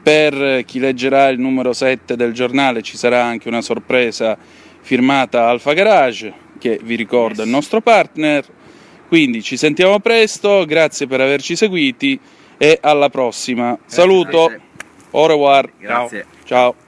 Per 0.02 0.64
chi 0.64 0.78
leggerà 0.78 1.28
il 1.28 1.38
numero 1.38 1.72
7 1.72 2.16
del 2.16 2.33
giornale 2.33 2.83
ci 2.83 2.96
sarà 2.96 3.24
anche 3.24 3.48
una 3.48 3.61
sorpresa 3.61 4.37
firmata 4.81 5.48
Alfa 5.48 5.72
Garage, 5.74 6.33
che 6.59 6.81
vi 6.83 6.96
ricordo 6.96 7.42
è 7.42 7.44
il 7.44 7.50
nostro 7.50 7.81
partner. 7.81 8.44
Quindi 9.09 9.42
ci 9.42 9.57
sentiamo 9.57 10.00
presto, 10.00 10.64
grazie 10.64 11.07
per 11.07 11.20
averci 11.20 11.55
seguiti 11.55 12.18
e 12.57 12.78
alla 12.81 13.11
prossima. 13.11 13.76
Saluto, 13.85 14.46
Grazie. 14.46 14.61
au 15.11 15.26
revoir. 15.26 15.70
Grazie. 15.78 16.26
Ciao. 16.44 16.82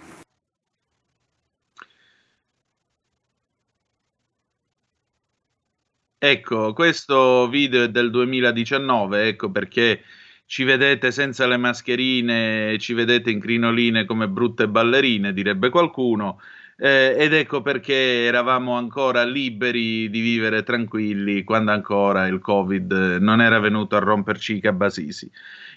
Ecco, 6.26 6.72
questo 6.72 7.48
video 7.50 7.82
è 7.82 7.90
del 7.90 8.08
2019, 8.10 9.28
ecco 9.28 9.50
perché 9.50 10.04
ci 10.46 10.64
vedete 10.64 11.10
senza 11.10 11.46
le 11.46 11.58
mascherine, 11.58 12.78
ci 12.78 12.94
vedete 12.94 13.30
in 13.30 13.38
crinoline 13.38 14.06
come 14.06 14.26
brutte 14.26 14.66
ballerine, 14.66 15.34
direbbe 15.34 15.68
qualcuno, 15.68 16.40
eh, 16.76 17.14
ed 17.18 17.32
ecco 17.32 17.62
perché 17.62 18.24
eravamo 18.24 18.76
ancora 18.76 19.24
liberi 19.24 20.10
di 20.10 20.20
vivere 20.20 20.62
tranquilli 20.62 21.44
quando 21.44 21.72
ancora 21.72 22.26
il 22.26 22.40
Covid 22.40 23.18
non 23.20 23.40
era 23.40 23.58
venuto 23.60 23.96
a 23.96 24.00
romperci 24.00 24.56
i 24.56 24.60
cabasisi. 24.60 25.30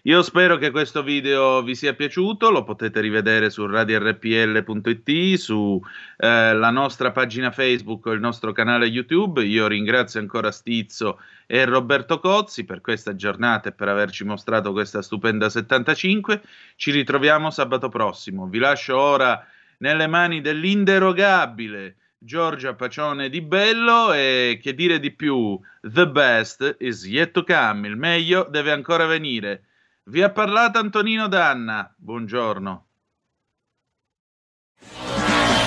Io 0.04 0.22
spero 0.22 0.58
che 0.58 0.72
questo 0.72 1.04
video 1.04 1.62
vi 1.62 1.76
sia 1.76 1.94
piaciuto, 1.94 2.50
lo 2.50 2.64
potete 2.64 3.02
rivedere 3.02 3.50
su 3.50 3.66
radiorpl.it, 3.66 5.34
su 5.36 5.82
eh, 6.18 6.54
nostra 6.72 7.12
pagina 7.12 7.52
Facebook 7.52 8.06
o 8.06 8.12
il 8.14 8.22
nostro 8.22 8.54
canale 8.54 8.86
YouTube. 8.86 9.44
Io 9.44 9.68
ringrazio 9.68 10.22
ancora 10.22 10.52
Stizzo 10.52 11.20
e 11.46 11.66
Roberto 11.66 12.20
Cozzi 12.20 12.64
per 12.64 12.80
questa 12.80 13.16
giornata 13.16 13.68
e 13.70 13.72
per 13.74 13.90
averci 13.90 14.24
mostrato 14.24 14.72
questa 14.72 15.02
stupenda 15.02 15.50
75. 15.50 16.42
Ci 16.78 16.92
ritroviamo 16.92 17.50
sabato 17.50 17.90
prossimo. 17.90 18.48
Vi 18.48 18.60
lascio 18.60 18.98
ora 18.98 19.46
nelle 19.78 20.08
mani 20.08 20.42
dell'inderogabile 20.42 21.98
Giorgia 22.20 22.74
Pacione 22.74 23.30
di 23.30 23.42
Bello 23.42 24.12
e 24.12 24.60
che 24.62 24.74
dire 24.74 25.00
di 25.00 25.12
più, 25.12 25.60
the 25.82 26.08
best 26.08 26.78
is 26.80 27.06
yet 27.06 27.32
to 27.32 27.44
come, 27.44 27.88
il 27.88 27.96
meglio 27.96 28.48
deve 28.50 28.72
ancora 28.72 29.06
venire. 29.06 29.66
Vi 30.06 30.24
ha 30.24 30.32
parlato 30.32 30.80
Antonino 30.80 31.28
Danna, 31.28 31.94
buongiorno. 31.96 32.86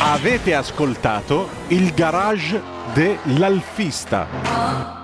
Avete 0.03 0.55
ascoltato 0.55 1.49
il 1.68 1.92
garage 1.92 2.61
dell'alfista. 2.94 5.00